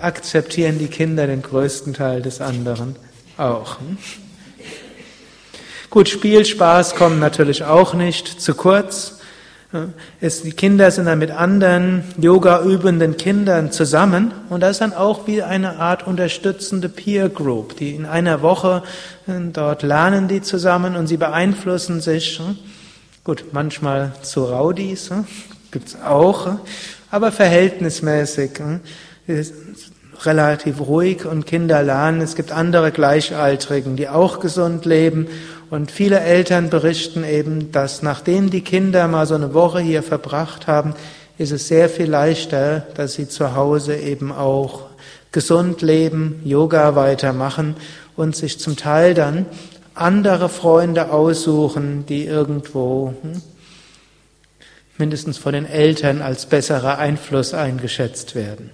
akzeptieren 0.00 0.78
die 0.78 0.86
Kinder 0.86 1.26
den 1.26 1.42
größten 1.42 1.94
Teil 1.94 2.22
des 2.22 2.40
anderen 2.40 2.94
auch. 3.36 3.78
Gut, 5.90 6.08
Spielspaß 6.08 6.94
kommt 6.94 7.18
natürlich 7.18 7.64
auch 7.64 7.92
nicht 7.94 8.40
zu 8.40 8.54
kurz. 8.54 9.18
Die 10.22 10.52
Kinder 10.52 10.92
sind 10.92 11.06
dann 11.06 11.18
mit 11.18 11.32
anderen 11.32 12.04
Yoga 12.18 12.62
übenden 12.62 13.16
Kindern 13.16 13.72
zusammen 13.72 14.30
und 14.50 14.60
das 14.60 14.72
ist 14.72 14.80
dann 14.80 14.92
auch 14.92 15.26
wie 15.26 15.42
eine 15.42 15.80
Art 15.80 16.06
unterstützende 16.06 16.88
Peer 16.88 17.28
Group, 17.28 17.76
die 17.76 17.96
in 17.96 18.06
einer 18.06 18.42
Woche 18.42 18.84
äh, 19.26 19.32
dort 19.52 19.82
lernen 19.82 20.28
die 20.28 20.40
zusammen 20.40 20.94
und 20.94 21.08
sie 21.08 21.16
beeinflussen 21.16 22.00
sich. 22.00 22.40
Gut, 23.28 23.44
manchmal 23.52 24.12
zu 24.22 24.44
Raudis, 24.44 25.10
hm, 25.10 25.26
gibt's 25.70 25.98
auch, 26.02 26.46
hm, 26.46 26.60
aber 27.10 27.30
verhältnismäßig. 27.30 28.52
Hm, 28.58 28.80
relativ 30.24 30.80
ruhig 30.80 31.26
und 31.26 31.44
Kinder 31.44 31.82
lernen. 31.82 32.22
Es 32.22 32.36
gibt 32.36 32.52
andere 32.52 32.90
Gleichaltrigen, 32.90 33.96
die 33.96 34.08
auch 34.08 34.40
gesund 34.40 34.86
leben. 34.86 35.26
Und 35.68 35.90
viele 35.90 36.20
Eltern 36.20 36.70
berichten 36.70 37.22
eben, 37.22 37.70
dass 37.70 38.00
nachdem 38.02 38.48
die 38.48 38.62
Kinder 38.62 39.06
mal 39.08 39.26
so 39.26 39.34
eine 39.34 39.52
Woche 39.52 39.80
hier 39.80 40.02
verbracht 40.02 40.66
haben, 40.66 40.94
ist 41.36 41.52
es 41.52 41.68
sehr 41.68 41.90
viel 41.90 42.08
leichter, 42.08 42.86
dass 42.94 43.12
sie 43.12 43.28
zu 43.28 43.54
Hause 43.54 43.94
eben 43.94 44.32
auch 44.32 44.86
gesund 45.32 45.82
leben, 45.82 46.40
Yoga 46.46 46.96
weitermachen 46.96 47.76
und 48.16 48.34
sich 48.34 48.58
zum 48.58 48.76
Teil 48.76 49.12
dann 49.12 49.44
andere 50.00 50.48
Freunde 50.48 51.10
aussuchen, 51.10 52.06
die 52.06 52.24
irgendwo 52.24 53.14
hm, 53.22 53.42
mindestens 54.98 55.38
von 55.38 55.52
den 55.52 55.66
Eltern 55.66 56.22
als 56.22 56.46
besserer 56.46 56.98
Einfluss 56.98 57.54
eingeschätzt 57.54 58.34
werden. 58.34 58.70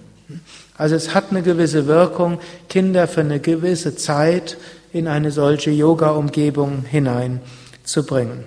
Also 0.77 0.95
es 0.95 1.13
hat 1.13 1.25
eine 1.29 1.41
gewisse 1.41 1.87
Wirkung, 1.87 2.39
Kinder 2.67 3.07
für 3.07 3.21
eine 3.21 3.39
gewisse 3.39 3.95
Zeit 3.95 4.57
in 4.91 5.07
eine 5.07 5.31
solche 5.31 5.71
Yoga-Umgebung 5.71 6.83
hineinzubringen. 6.83 8.45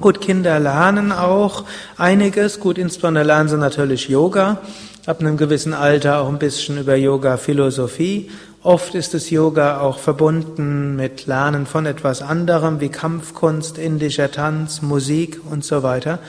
Gut, 0.00 0.20
Kinder 0.20 0.58
lernen 0.58 1.12
auch 1.12 1.64
einiges. 1.96 2.60
Gut, 2.60 2.78
insbesondere 2.78 3.24
lernen 3.24 3.48
sie 3.48 3.58
natürlich 3.58 4.08
Yoga. 4.08 4.58
Ab 5.06 5.20
einem 5.20 5.36
gewissen 5.36 5.74
Alter 5.74 6.20
auch 6.20 6.28
ein 6.28 6.38
bisschen 6.38 6.78
über 6.78 6.96
Yoga-Philosophie. 6.96 8.30
Oft 8.64 8.94
ist 8.94 9.12
das 9.12 9.28
Yoga 9.30 9.80
auch 9.80 9.98
verbunden 9.98 10.94
mit 10.94 11.26
Lernen 11.26 11.66
von 11.66 11.84
etwas 11.84 12.22
anderem 12.22 12.80
wie 12.80 12.90
Kampfkunst, 12.90 13.76
indischer 13.76 14.30
Tanz, 14.30 14.82
Musik 14.82 15.40
und 15.50 15.64
so 15.64 15.82
weiter. 15.82 16.20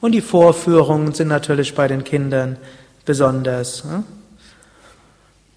Und 0.00 0.12
die 0.12 0.22
Vorführungen 0.22 1.12
sind 1.12 1.28
natürlich 1.28 1.74
bei 1.74 1.88
den 1.88 2.02
Kindern 2.02 2.56
besonders 3.04 3.84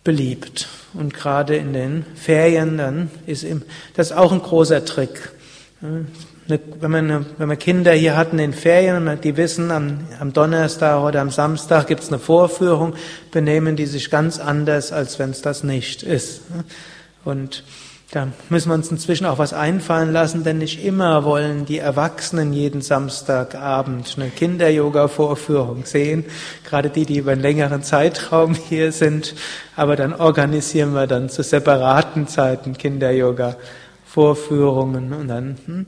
beliebt. 0.04 0.68
Und 0.94 1.14
gerade 1.14 1.56
in 1.56 1.72
den 1.72 2.06
Ferien 2.16 2.78
dann 2.78 3.10
ist 3.26 3.46
das 3.96 4.12
auch 4.12 4.34
ein 4.34 4.42
großer 4.42 4.84
Trick 4.84 5.32
wenn 6.48 6.92
man, 6.92 7.26
wenn 7.38 7.48
man 7.48 7.58
Kinder 7.58 7.94
hier 7.94 8.16
hat 8.16 8.32
in 8.34 8.54
Ferien, 8.54 9.20
die 9.24 9.36
wissen, 9.36 9.72
am, 9.72 10.02
am 10.20 10.32
Donnerstag 10.32 11.02
oder 11.02 11.22
am 11.22 11.32
Samstag 11.32 11.88
gibt's 11.88 12.10
eine 12.10 12.20
Vorführung, 12.20 12.94
benehmen 13.32 13.76
die 13.76 13.88
sich 13.88 14.12
ganz 14.12 14.40
anders, 14.40 14.92
als 14.92 15.18
wenn 15.18 15.32
es 15.32 15.42
das 15.42 15.64
nicht 15.64 16.04
ist. 16.04 16.42
Und 17.24 17.64
da 18.12 18.28
müssen 18.50 18.70
wir 18.70 18.76
uns 18.76 18.92
inzwischen 18.92 19.26
auch 19.26 19.40
was 19.40 19.54
einfallen 19.54 20.14
lassen, 20.14 20.44
denn 20.44 20.60
nicht 20.60 20.86
immer 20.86 21.24
wollen 21.24 21.66
die 21.66 21.80
Erwachsenen 21.80 22.54
jeden 22.54 22.82
Samstagabend 22.82 24.14
eine 24.18 24.30
Kinder-Yoga-Vorführung 24.30 25.86
sehen, 25.86 26.26
gerade 26.64 26.92
die, 26.92 27.06
die 27.06 27.18
über 27.18 27.32
einen 27.32 27.42
längeren 27.42 27.82
Zeitraum 27.82 28.54
hier 28.54 28.92
sind, 28.92 29.34
aber 29.76 29.96
dann 29.96 30.14
organisieren 30.14 30.94
wir 30.94 31.08
dann 31.08 31.30
zu 31.30 31.42
separaten 31.42 32.28
Zeiten 32.28 32.78
Kinder-Yoga-Vorführungen 32.78 35.12
und 35.12 35.28
dann 35.28 35.58
hm, 35.66 35.88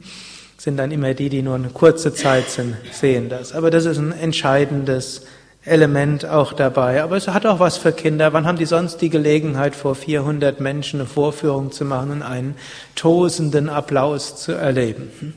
sind 0.58 0.78
dann 0.78 0.92
immer 0.92 1.14
die, 1.14 1.30
die 1.30 1.42
nur 1.42 1.56
eine 1.56 1.70
kurze 1.70 2.14
Zeit 2.14 2.50
sind, 2.50 2.76
sehen 2.92 3.30
das. 3.30 3.54
Aber 3.54 3.70
das 3.70 3.86
ist 3.86 3.98
ein 3.98 4.12
entscheidendes 4.12 5.26
Element 5.64 6.26
auch 6.26 6.54
dabei. 6.54 7.04
Aber 7.04 7.18
es 7.18 7.28
hat 7.28 7.46
auch 7.46 7.60
was 7.60 7.78
für 7.78 7.92
Kinder. 7.92 8.34
Wann 8.34 8.48
haben 8.48 8.58
die 8.58 8.66
sonst 8.66 8.98
die 8.98 9.10
Gelegenheit, 9.10 9.76
vor 9.76 9.96
400 9.96 10.60
Menschen 10.60 11.00
eine 11.00 11.10
Vorführung 11.10 11.72
zu 11.72 11.86
machen 11.86 12.12
und 12.12 12.22
einen 12.24 12.56
tosenden 12.96 13.70
Applaus 13.70 14.36
zu 14.38 14.54
erleben? 14.54 15.36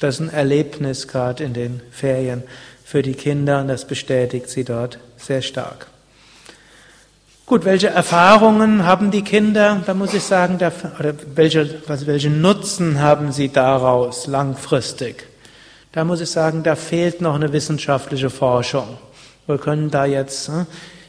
Das 0.00 0.16
ist 0.16 0.20
ein 0.20 0.30
Erlebnis 0.30 1.08
gerade 1.08 1.44
in 1.44 1.52
den 1.52 1.80
Ferien 1.90 2.42
für 2.84 3.02
die 3.02 3.14
Kinder 3.14 3.60
und 3.60 3.68
das 3.68 3.86
bestätigt 3.86 4.48
sie 4.48 4.64
dort 4.64 4.98
sehr 5.16 5.42
stark. 5.42 5.86
Gut, 7.46 7.64
welche 7.64 7.86
Erfahrungen 7.86 8.86
haben 8.86 9.12
die 9.12 9.22
Kinder? 9.22 9.80
Da 9.86 9.94
muss 9.94 10.12
ich 10.14 10.24
sagen, 10.24 10.58
da, 10.58 10.72
oder 10.98 11.14
welche, 11.36 11.80
was, 11.86 12.04
welche 12.08 12.28
Nutzen 12.28 13.00
haben 13.00 13.30
sie 13.30 13.50
daraus 13.50 14.26
langfristig? 14.26 15.28
Da 15.92 16.02
muss 16.02 16.20
ich 16.20 16.28
sagen, 16.28 16.64
da 16.64 16.74
fehlt 16.74 17.20
noch 17.20 17.36
eine 17.36 17.52
wissenschaftliche 17.52 18.30
Forschung. 18.30 18.98
Wir 19.46 19.58
können 19.58 19.92
da 19.92 20.06
jetzt, 20.06 20.48
hm, 20.48 20.66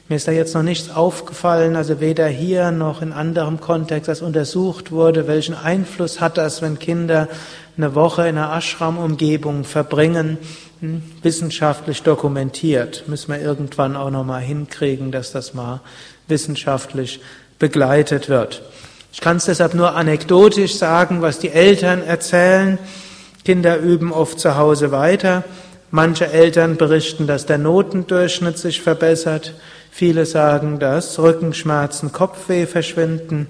mir 0.09 0.15
ist 0.15 0.27
da 0.27 0.31
jetzt 0.31 0.53
noch 0.53 0.61
nichts 0.61 0.91
aufgefallen, 0.91 1.75
also 1.75 1.99
weder 1.99 2.27
hier 2.27 2.69
noch 2.69 3.01
in 3.01 3.13
anderem 3.13 3.59
Kontext, 3.59 4.07
das 4.07 4.21
untersucht 4.21 4.91
wurde, 4.91 5.27
welchen 5.27 5.55
Einfluss 5.55 6.21
hat 6.21 6.37
das, 6.37 6.61
wenn 6.61 6.77
Kinder 6.77 7.29
eine 7.77 7.95
Woche 7.95 8.27
in 8.27 8.37
einer 8.37 8.55
Ashram-Umgebung 8.55 9.63
verbringen, 9.63 10.37
hm, 10.81 11.01
wissenschaftlich 11.23 12.03
dokumentiert. 12.03 13.05
Müssen 13.07 13.33
wir 13.33 13.41
irgendwann 13.41 13.95
auch 13.95 14.11
noch 14.11 14.23
mal 14.23 14.37
hinkriegen, 14.39 15.11
dass 15.11 15.31
das 15.31 15.55
mal 15.55 15.81
wissenschaftlich 16.27 17.21
begleitet 17.59 18.29
wird. 18.29 18.61
Ich 19.11 19.21
kann 19.21 19.37
es 19.37 19.45
deshalb 19.45 19.73
nur 19.73 19.95
anekdotisch 19.95 20.75
sagen, 20.75 21.21
was 21.21 21.39
die 21.39 21.49
Eltern 21.49 22.03
erzählen. 22.03 22.77
Kinder 23.45 23.77
üben 23.77 24.11
oft 24.11 24.39
zu 24.39 24.57
Hause 24.57 24.91
weiter. 24.91 25.43
Manche 25.89 26.27
Eltern 26.27 26.75
berichten, 26.75 27.27
dass 27.27 27.45
der 27.45 27.57
Notendurchschnitt 27.57 28.57
sich 28.57 28.81
verbessert. 28.81 29.53
Viele 29.89 30.25
sagen, 30.25 30.79
dass 30.79 31.17
Rückenschmerzen, 31.17 32.11
Kopfweh 32.11 32.67
verschwinden. 32.67 33.47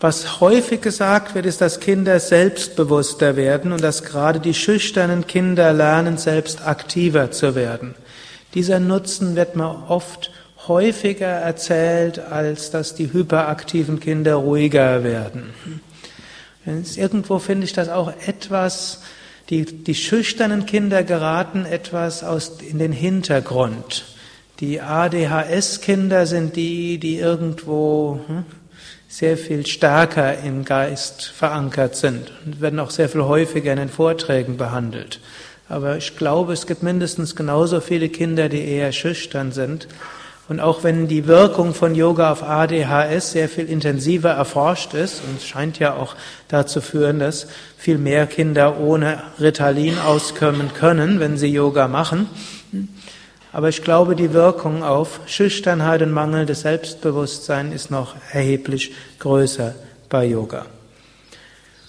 Was 0.00 0.40
häufig 0.40 0.80
gesagt 0.80 1.34
wird, 1.34 1.46
ist, 1.46 1.60
dass 1.60 1.80
Kinder 1.80 2.18
selbstbewusster 2.18 3.36
werden 3.36 3.72
und 3.72 3.82
dass 3.82 4.02
gerade 4.02 4.40
die 4.40 4.54
schüchternen 4.54 5.26
Kinder 5.26 5.72
lernen, 5.72 6.18
selbst 6.18 6.66
aktiver 6.66 7.30
zu 7.30 7.54
werden. 7.54 7.94
Dieser 8.54 8.80
Nutzen 8.80 9.36
wird 9.36 9.54
man 9.54 9.84
oft 9.88 10.30
häufiger 10.68 11.26
erzählt, 11.26 12.18
als 12.18 12.70
dass 12.70 12.94
die 12.94 13.12
hyperaktiven 13.12 14.00
Kinder 14.00 14.36
ruhiger 14.36 15.04
werden. 15.04 15.52
Irgendwo 16.96 17.38
finde 17.38 17.66
ich 17.66 17.72
das 17.72 17.88
auch 17.88 18.12
etwas, 18.26 19.02
die, 19.50 19.64
die 19.64 19.94
schüchternen 19.94 20.64
Kinder 20.64 21.02
geraten 21.02 21.66
etwas 21.66 22.24
aus, 22.24 22.58
in 22.60 22.78
den 22.78 22.92
Hintergrund. 22.92 24.04
Die 24.60 24.80
ADHS-Kinder 24.80 26.26
sind 26.26 26.56
die, 26.56 26.98
die 26.98 27.18
irgendwo 27.18 28.20
hm, 28.26 28.44
sehr 29.08 29.36
viel 29.36 29.66
stärker 29.66 30.38
im 30.38 30.64
Geist 30.64 31.24
verankert 31.24 31.96
sind 31.96 32.32
und 32.46 32.60
werden 32.60 32.80
auch 32.80 32.90
sehr 32.90 33.08
viel 33.08 33.24
häufiger 33.24 33.72
in 33.72 33.78
den 33.78 33.88
Vorträgen 33.88 34.56
behandelt. 34.56 35.20
Aber 35.68 35.96
ich 35.96 36.16
glaube, 36.16 36.52
es 36.52 36.66
gibt 36.66 36.82
mindestens 36.82 37.36
genauso 37.36 37.80
viele 37.80 38.08
Kinder, 38.08 38.48
die 38.48 38.64
eher 38.64 38.92
schüchtern 38.92 39.52
sind. 39.52 39.88
Und 40.46 40.60
auch 40.60 40.84
wenn 40.84 41.08
die 41.08 41.26
Wirkung 41.26 41.72
von 41.72 41.94
Yoga 41.94 42.30
auf 42.30 42.42
ADHS 42.42 43.32
sehr 43.32 43.48
viel 43.48 43.64
intensiver 43.64 44.30
erforscht 44.30 44.92
ist, 44.92 45.22
und 45.24 45.38
es 45.38 45.46
scheint 45.46 45.78
ja 45.78 45.94
auch 45.94 46.16
dazu 46.48 46.82
führen, 46.82 47.18
dass 47.18 47.46
viel 47.78 47.96
mehr 47.96 48.26
Kinder 48.26 48.78
ohne 48.78 49.22
Ritalin 49.40 49.98
auskommen 49.98 50.74
können, 50.74 51.18
wenn 51.18 51.38
sie 51.38 51.46
Yoga 51.46 51.88
machen. 51.88 52.28
Aber 53.52 53.70
ich 53.70 53.82
glaube, 53.82 54.16
die 54.16 54.34
Wirkung 54.34 54.82
auf 54.82 55.20
Schüchternheit 55.26 56.02
und 56.02 56.10
mangelndes 56.10 56.62
Selbstbewusstsein 56.62 57.72
ist 57.72 57.90
noch 57.90 58.14
erheblich 58.32 58.92
größer 59.20 59.74
bei 60.10 60.26
Yoga. 60.26 60.66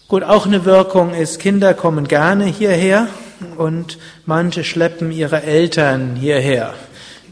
Gut, 0.08 0.24
auch 0.24 0.46
eine 0.46 0.64
Wirkung 0.64 1.14
ist, 1.14 1.40
Kinder 1.40 1.74
kommen 1.74 2.08
gerne 2.08 2.46
hierher 2.46 3.08
und 3.58 3.98
manche 4.26 4.64
schleppen 4.64 5.12
ihre 5.12 5.42
Eltern 5.44 6.16
hierher. 6.16 6.76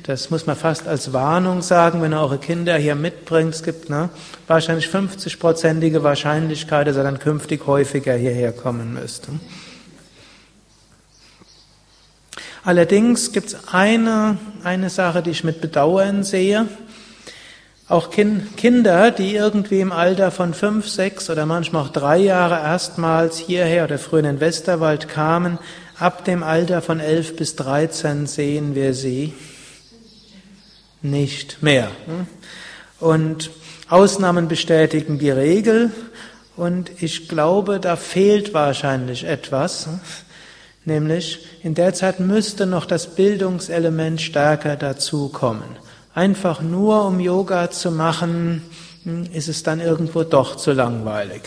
Das 0.06 0.30
muss 0.30 0.46
man 0.46 0.58
fast 0.58 0.86
als 0.86 1.14
Warnung 1.14 1.62
sagen, 1.62 2.02
wenn 2.02 2.12
ihr 2.12 2.20
eure 2.20 2.38
Kinder 2.38 2.76
hier 2.76 2.94
mitbringt. 2.94 3.56
Es 3.56 3.64
gibt 3.64 3.90
ne, 3.90 4.10
wahrscheinlich 4.48 4.88
50-prozentige 4.88 6.04
Wahrscheinlichkeit, 6.04 6.88
dass 6.88 6.98
ihr 6.98 7.04
dann 7.04 7.20
künftig 7.20 7.66
häufiger 7.68 8.14
hierher 8.14 8.52
kommen 8.52 8.96
müsst. 8.96 9.30
Allerdings 12.66 13.32
gibt 13.32 13.48
es 13.48 13.68
eine, 13.72 14.38
eine 14.66 14.90
Sache, 14.90 15.22
die 15.22 15.30
ich 15.30 15.46
mit 15.46 15.62
Bedauern 15.62 16.24
sehe. 16.24 16.68
Auch 17.88 18.12
kind, 18.12 18.58
Kinder, 18.58 19.10
die 19.10 19.36
irgendwie 19.36 19.80
im 19.80 19.94
Alter 19.94 20.32
von 20.32 20.54
fünf, 20.54 20.90
sechs 20.90 21.30
oder 21.30 21.46
manchmal 21.46 21.84
auch 21.84 21.90
drei 21.90 22.18
Jahre 22.18 22.56
erstmals 22.56 23.38
hierher 23.38 23.86
oder 23.86 23.98
früher 23.98 24.20
in 24.20 24.26
den 24.26 24.40
Westerwald 24.42 25.08
kamen, 25.08 25.60
ab 25.98 26.26
dem 26.26 26.44
Alter 26.44 26.82
von 26.82 27.00
elf 27.00 27.38
bis 27.38 27.56
dreizehn 27.56 28.28
sehen 28.28 28.76
wir 28.76 28.94
sie 28.94 29.34
nicht 31.04 31.62
mehr. 31.62 31.92
Und 33.00 33.52
Ausnahmen 33.90 34.48
bestätigen 34.48 35.20
die 35.20 35.30
Regel 35.30 35.92
und 36.56 36.92
ich 37.02 37.28
glaube, 37.28 37.80
da 37.80 37.96
fehlt 37.96 38.54
wahrscheinlich 38.54 39.26
etwas, 39.26 39.88
nämlich 40.86 41.46
in 41.64 41.76
der 41.76 41.94
Zeit 41.94 42.20
müsste 42.20 42.66
noch 42.66 42.86
das 42.86 43.16
Bildungselement 43.16 44.22
stärker 44.22 44.76
dazukommen. 44.76 45.78
Einfach 46.16 46.62
nur 46.62 47.06
um 47.06 47.20
Yoga 47.20 47.72
zu 47.72 47.92
machen, 47.92 48.64
ist 49.34 49.50
es 49.50 49.64
dann 49.64 49.80
irgendwo 49.82 50.24
doch 50.24 50.56
zu 50.56 50.72
langweilig. 50.72 51.42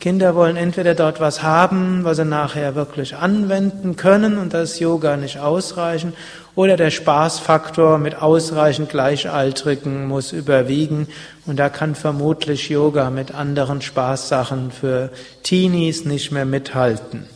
Kinder 0.00 0.34
wollen 0.34 0.56
entweder 0.56 0.94
dort 0.94 1.20
was 1.20 1.42
haben, 1.42 2.04
was 2.04 2.18
sie 2.18 2.24
nachher 2.24 2.74
wirklich 2.74 3.16
anwenden 3.16 3.96
können 3.96 4.38
und 4.38 4.52
das 4.52 4.78
Yoga 4.78 5.16
nicht 5.16 5.38
ausreichen, 5.38 6.12
oder 6.56 6.76
der 6.76 6.90
Spaßfaktor 6.90 7.98
mit 7.98 8.20
ausreichend 8.20 8.88
Gleichaltrigen 8.88 10.06
muss 10.06 10.32
überwiegen 10.32 11.08
und 11.46 11.58
da 11.58 11.68
kann 11.68 11.94
vermutlich 11.94 12.68
Yoga 12.68 13.10
mit 13.10 13.34
anderen 13.34 13.82
Spaßsachen 13.82 14.70
für 14.70 15.10
Teenies 15.42 16.04
nicht 16.04 16.30
mehr 16.30 16.44
mithalten. 16.44 17.26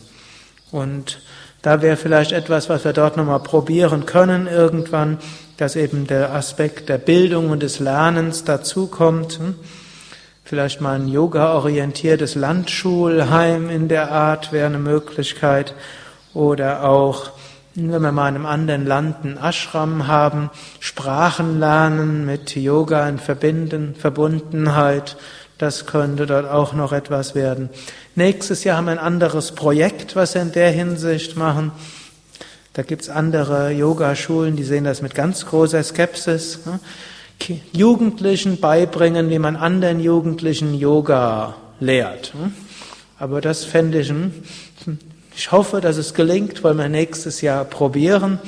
Und 0.71 1.19
da 1.61 1.81
wäre 1.81 1.97
vielleicht 1.97 2.31
etwas, 2.31 2.69
was 2.69 2.85
wir 2.85 2.93
dort 2.93 3.17
nochmal 3.17 3.41
probieren 3.41 4.05
können 4.05 4.47
irgendwann, 4.47 5.17
dass 5.57 5.75
eben 5.75 6.07
der 6.07 6.33
Aspekt 6.33 6.87
der 6.87 6.97
Bildung 6.97 7.49
und 7.49 7.61
des 7.61 7.79
Lernens 7.79 8.45
dazukommt. 8.45 9.39
Hm? 9.39 9.55
Vielleicht 10.45 10.79
mal 10.79 10.95
ein 10.95 11.09
yoga-orientiertes 11.09 12.35
Landschulheim 12.35 13.69
in 13.69 13.89
der 13.89 14.11
Art 14.11 14.53
wäre 14.53 14.67
eine 14.67 14.79
Möglichkeit. 14.79 15.73
Oder 16.33 16.85
auch 16.85 17.31
wenn 17.75 18.01
wir 18.01 18.11
mal 18.11 18.29
in 18.29 18.35
einem 18.35 18.45
anderen 18.45 18.85
Land 18.85 19.17
einen 19.23 19.37
Ashram 19.37 20.07
haben, 20.07 20.49
Sprachen 20.79 21.59
lernen 21.59 22.25
mit 22.25 22.55
Yoga 22.55 23.07
in 23.07 23.19
Verbinden, 23.19 23.95
Verbundenheit, 23.95 25.17
das 25.57 25.85
könnte 25.85 26.25
dort 26.25 26.49
auch 26.49 26.73
noch 26.73 26.93
etwas 26.93 27.35
werden. 27.35 27.69
Nächstes 28.15 28.63
Jahr 28.63 28.77
haben 28.77 28.85
wir 28.85 28.93
ein 28.93 28.99
anderes 28.99 29.51
Projekt, 29.51 30.15
was 30.15 30.33
wir 30.33 30.41
in 30.41 30.51
der 30.51 30.71
Hinsicht 30.71 31.35
machen. 31.35 31.71
Da 32.73 32.83
gibt's 32.83 33.09
andere 33.09 33.71
Yogaschulen, 33.71 34.55
die 34.55 34.63
sehen 34.63 34.85
das 34.85 35.01
mit 35.01 35.15
ganz 35.15 35.45
großer 35.45 35.83
Skepsis. 35.83 36.59
Jugendlichen 37.73 38.59
beibringen, 38.59 39.29
wie 39.29 39.39
man 39.39 39.55
anderen 39.55 39.99
Jugendlichen 39.99 40.73
Yoga 40.73 41.55
lehrt. 41.79 42.33
Aber 43.17 43.41
das 43.41 43.65
fände 43.65 43.99
ich, 43.99 44.13
ich 45.39 45.53
hoffe, 45.53 45.79
dass 45.79 45.95
es 45.95 46.13
gelingt, 46.13 46.65
wollen 46.65 46.77
wir 46.77 46.89
nächstes 46.89 47.39
Jahr 47.39 47.63
probieren. 47.63 48.39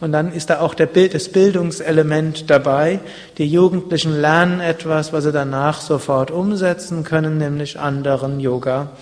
Und 0.00 0.12
dann 0.12 0.32
ist 0.32 0.48
da 0.48 0.60
auch 0.60 0.72
der 0.72 0.86
Bild, 0.86 1.12
das 1.12 1.28
Bildungselement 1.28 2.48
dabei. 2.48 3.00
Die 3.36 3.44
Jugendlichen 3.44 4.18
lernen 4.18 4.60
etwas, 4.60 5.12
was 5.12 5.24
sie 5.24 5.32
danach 5.32 5.82
sofort 5.82 6.30
umsetzen 6.30 7.04
können, 7.04 7.36
nämlich 7.36 7.78
anderen 7.78 8.40
Yoga 8.40 8.92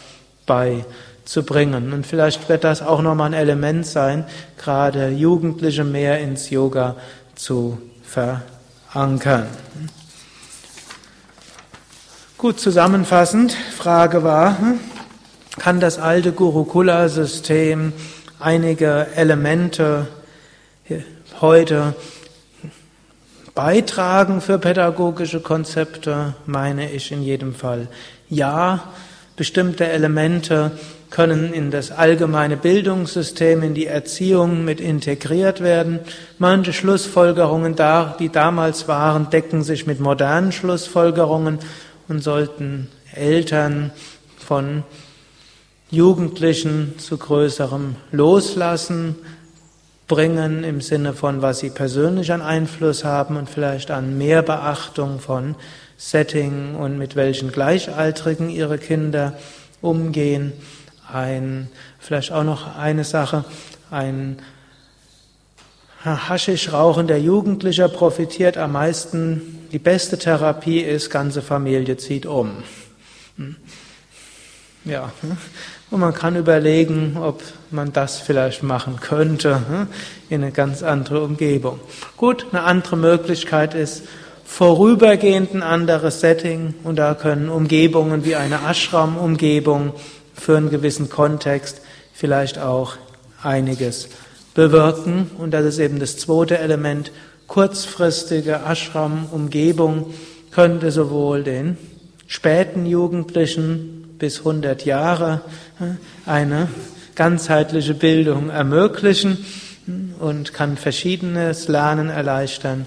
beizubringen. 0.47 1.93
Und 1.93 2.09
vielleicht 2.09 2.49
wird 2.49 2.65
das 2.65 2.83
auch 2.83 3.03
nochmal 3.03 3.31
ein 3.31 3.35
Element 3.35 3.87
sein, 3.87 4.25
gerade 4.61 5.11
Jugendliche 5.11 5.85
mehr 5.85 6.19
ins 6.19 6.51
Yoga 6.51 6.97
zu 7.37 7.79
verankern. 8.03 9.47
Gut 12.37 12.59
zusammenfassend, 12.59 13.53
Frage 13.77 14.25
war, 14.25 14.57
kann 15.59 15.81
das 15.81 15.99
alte 15.99 16.33
Gurukula-System 16.33 17.93
einige 18.41 19.07
Elemente 19.15 20.07
heute 21.41 21.95
beitragen 23.55 24.41
für 24.41 24.59
pädagogische 24.59 25.41
Konzepte, 25.41 26.35
meine 26.47 26.91
ich 26.93 27.11
in 27.11 27.23
jedem 27.23 27.55
Fall. 27.55 27.89
Ja, 28.29 28.85
bestimmte 29.37 29.89
Elemente 29.89 30.73
können 31.11 31.53
in 31.53 31.71
das 31.71 31.91
allgemeine 31.91 32.57
Bildungssystem, 32.57 33.63
in 33.63 33.75
die 33.75 33.87
Erziehung 33.87 34.65
mit 34.65 34.81
integriert 34.81 35.61
werden. 35.61 36.01
Manche 36.39 36.73
Schlussfolgerungen, 36.73 37.75
die 38.21 38.29
damals 38.29 38.89
waren, 38.89 39.31
decken 39.31 39.63
sich 39.63 39.87
mit 39.87 40.01
modernen 40.01 40.53
Schlussfolgerungen 40.53 41.59
und 42.09 42.23
sollten 42.23 42.89
Eltern 43.13 43.91
von 44.39 44.85
Jugendlichen 45.91 46.99
zu 46.99 47.17
größerem 47.17 47.97
Loslassen 48.13 49.17
bringen 50.07 50.65
im 50.65 50.81
Sinne 50.81 51.15
von, 51.15 51.41
was 51.41 51.61
sie 51.61 51.71
persönlich 51.71 52.33
an 52.33 52.43
Einfluss 52.43 53.05
haben 53.05 53.37
und 53.37 53.49
vielleicht 53.49 53.91
an 53.91 54.19
mehr 54.19 54.43
Beachtung 54.43 55.19
von 55.19 55.55
Setting 55.97 56.75
und 56.75 56.99
mit 56.99 57.17
welchen 57.17 57.53
Gleichaltrigen 57.53 58.51
ihre 58.51 58.79
Kinder 58.79 59.39
umgehen. 59.81 60.53
Ein, 61.11 61.69
vielleicht 61.99 62.33
auch 62.33 62.45
noch 62.45 62.77
eine 62.77 63.05
Sache, 63.05 63.45
ein 63.91 64.39
Haschisch 66.05 66.73
rauchender 66.73 67.17
Jugendlicher 67.17 67.89
profitiert 67.89 68.57
am 68.57 68.73
meisten. 68.73 69.67
Die 69.73 69.79
beste 69.79 70.19
Therapie 70.19 70.81
ist, 70.81 71.11
ganze 71.11 71.43
Familie 71.43 71.97
zieht 71.97 72.25
um. 72.25 72.63
Ja. 74.89 75.13
Und 75.91 76.01
man 76.01 76.15
kann 76.15 76.35
überlegen, 76.37 77.19
ob 77.21 77.43
man 77.71 77.93
das 77.93 78.19
vielleicht 78.19 78.63
machen 78.63 78.99
könnte 79.01 79.57
hm, 79.69 79.87
in 80.31 80.43
eine 80.43 80.53
ganz 80.53 80.83
andere 80.83 81.23
Umgebung. 81.23 81.79
Gut, 82.17 82.47
eine 82.51 82.63
andere 82.63 82.97
Möglichkeit 82.97 83.75
ist 83.75 84.05
vorübergehend 84.47 85.55
ein 85.55 85.63
anderes 85.63 86.21
Setting 86.21 86.75
und 86.85 86.97
da 86.97 87.15
können 87.15 87.51
Umgebungen 87.51 88.25
wie 88.25 88.35
eine 88.35 88.61
Ashram-Umgebung 88.67 89.93
für 90.35 90.57
einen 90.57 90.71
gewissen 90.71 91.11
Kontext 91.11 91.83
vielleicht 92.15 92.59
auch 92.59 92.95
einiges 93.43 94.09
bewirken. 94.55 95.31
Und 95.37 95.53
das 95.53 95.67
ist 95.67 95.79
eben 95.79 96.01
das 96.01 96.17
zweite 96.17 96.59
Element. 96.59 97.13
Kurzfristige 97.47 98.61
Ashram-Umgebung 98.67 100.15
könnte 100.51 100.91
sowohl 100.91 101.45
den 101.45 101.77
späten 102.27 102.87
Jugendlichen 102.87 103.98
bis 104.19 104.41
100 104.41 104.85
Jahre 104.85 105.43
eine 106.27 106.69
ganzheitliche 107.15 107.95
Bildung 107.95 108.51
ermöglichen 108.51 109.45
und 110.21 110.53
kann 110.53 110.77
verschiedenes 110.77 111.69
Lernen 111.69 112.11
erleichtern, 112.11 112.87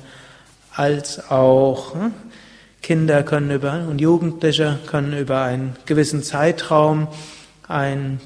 als 0.74 1.30
auch 1.30 1.96
Kinder 2.82 3.24
können 3.24 3.52
über 3.52 3.86
und 3.90 4.02
Jugendliche 4.02 4.80
können 4.88 5.18
über 5.18 5.42
einen 5.42 5.76
gewissen 5.86 6.24
Zeitraum 6.24 7.08
ein 7.68 8.20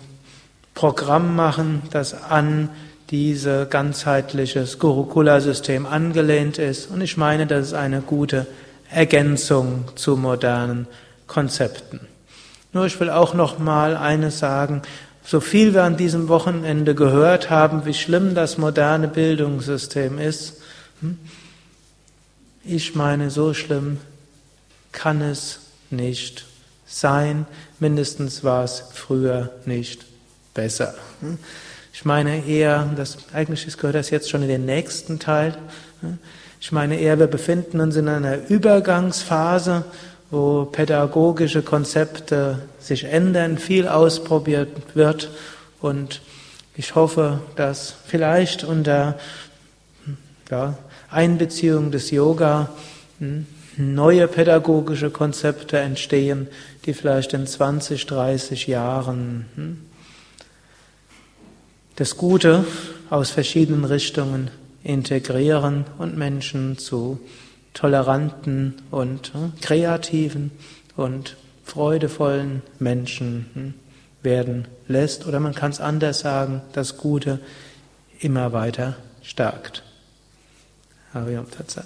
Programm 0.73 1.35
machen, 1.35 1.83
das 1.91 2.23
an 2.23 2.69
dieses 3.09 3.69
ganzheitliches 3.69 4.79
Gurukula-System 4.79 5.85
angelehnt 5.85 6.57
ist. 6.57 6.89
Und 6.89 7.01
ich 7.01 7.17
meine, 7.17 7.47
das 7.47 7.67
ist 7.67 7.73
eine 7.73 8.01
gute 8.01 8.47
Ergänzung 8.89 9.85
zu 9.95 10.17
modernen 10.17 10.87
Konzepten. 11.27 12.14
Nur 12.75 12.85
ich 12.85 12.99
will 12.99 13.09
auch 13.09 13.33
noch 13.33 13.57
mal 13.57 13.95
eines 13.95 14.39
sagen. 14.39 14.81
So 15.23 15.39
viel 15.39 15.73
wir 15.73 15.83
an 15.83 15.95
diesem 15.95 16.27
Wochenende 16.27 16.93
gehört 16.93 17.49
haben, 17.49 17.85
wie 17.85 17.93
schlimm 17.93 18.35
das 18.35 18.57
moderne 18.57 19.07
Bildungssystem 19.07 20.19
ist, 20.19 20.61
hm? 20.99 21.17
ich 22.65 22.93
meine, 22.93 23.29
so 23.29 23.53
schlimm 23.53 23.99
kann 24.91 25.21
es 25.21 25.61
nicht 25.89 26.45
sein. 26.85 27.45
Mindestens 27.79 28.43
war 28.43 28.65
es 28.65 28.83
früher 28.93 29.51
nicht 29.65 30.03
besser. 30.53 30.95
Hm? 31.21 31.37
Ich 31.93 32.03
meine 32.03 32.45
eher, 32.45 32.91
das, 32.97 33.19
eigentlich 33.31 33.77
gehört 33.77 33.95
das 33.95 34.09
jetzt 34.09 34.29
schon 34.29 34.41
in 34.41 34.49
den 34.49 34.65
nächsten 34.65 35.17
Teil. 35.17 35.57
Hm? 36.01 36.17
Ich 36.59 36.73
meine 36.73 36.99
eher, 36.99 37.19
wir 37.19 37.27
befinden 37.27 37.79
uns 37.79 37.95
in 37.95 38.09
einer 38.09 38.49
Übergangsphase 38.49 39.85
wo 40.31 40.65
pädagogische 40.65 41.61
Konzepte 41.61 42.63
sich 42.79 43.05
ändern, 43.05 43.57
viel 43.57 43.87
ausprobiert 43.87 44.69
wird. 44.95 45.29
Und 45.81 46.21
ich 46.75 46.95
hoffe, 46.95 47.39
dass 47.55 47.95
vielleicht 48.05 48.63
unter 48.63 49.17
ja, 50.49 50.77
Einbeziehung 51.09 51.91
des 51.91 52.11
Yoga 52.11 52.69
hm, 53.19 53.45
neue 53.77 54.27
pädagogische 54.27 55.09
Konzepte 55.09 55.77
entstehen, 55.77 56.47
die 56.85 56.93
vielleicht 56.93 57.33
in 57.33 57.47
20, 57.47 58.05
30 58.05 58.67
Jahren 58.67 59.45
hm, 59.55 59.81
das 61.95 62.17
Gute 62.17 62.65
aus 63.09 63.31
verschiedenen 63.31 63.85
Richtungen 63.85 64.51
integrieren 64.83 65.85
und 65.97 66.17
Menschen 66.17 66.77
zu 66.77 67.19
toleranten 67.75 68.73
und 68.89 69.33
hm, 69.35 69.53
kreativen 69.61 70.51
und 70.95 71.37
freudevollen 71.63 72.63
Menschen 72.79 73.45
hm, 73.53 73.73
werden 74.23 74.67
lässt. 74.87 75.27
Oder 75.27 75.39
man 75.39 75.53
kann 75.53 75.69
es 75.69 75.79
anders 75.79 76.21
sagen, 76.21 76.63
das 76.73 76.97
Gute 76.97 77.39
immer 78.19 78.53
weiter 78.53 78.95
stärkt. 79.21 79.83
Hariam 81.13 81.49
Tatsat. 81.51 81.85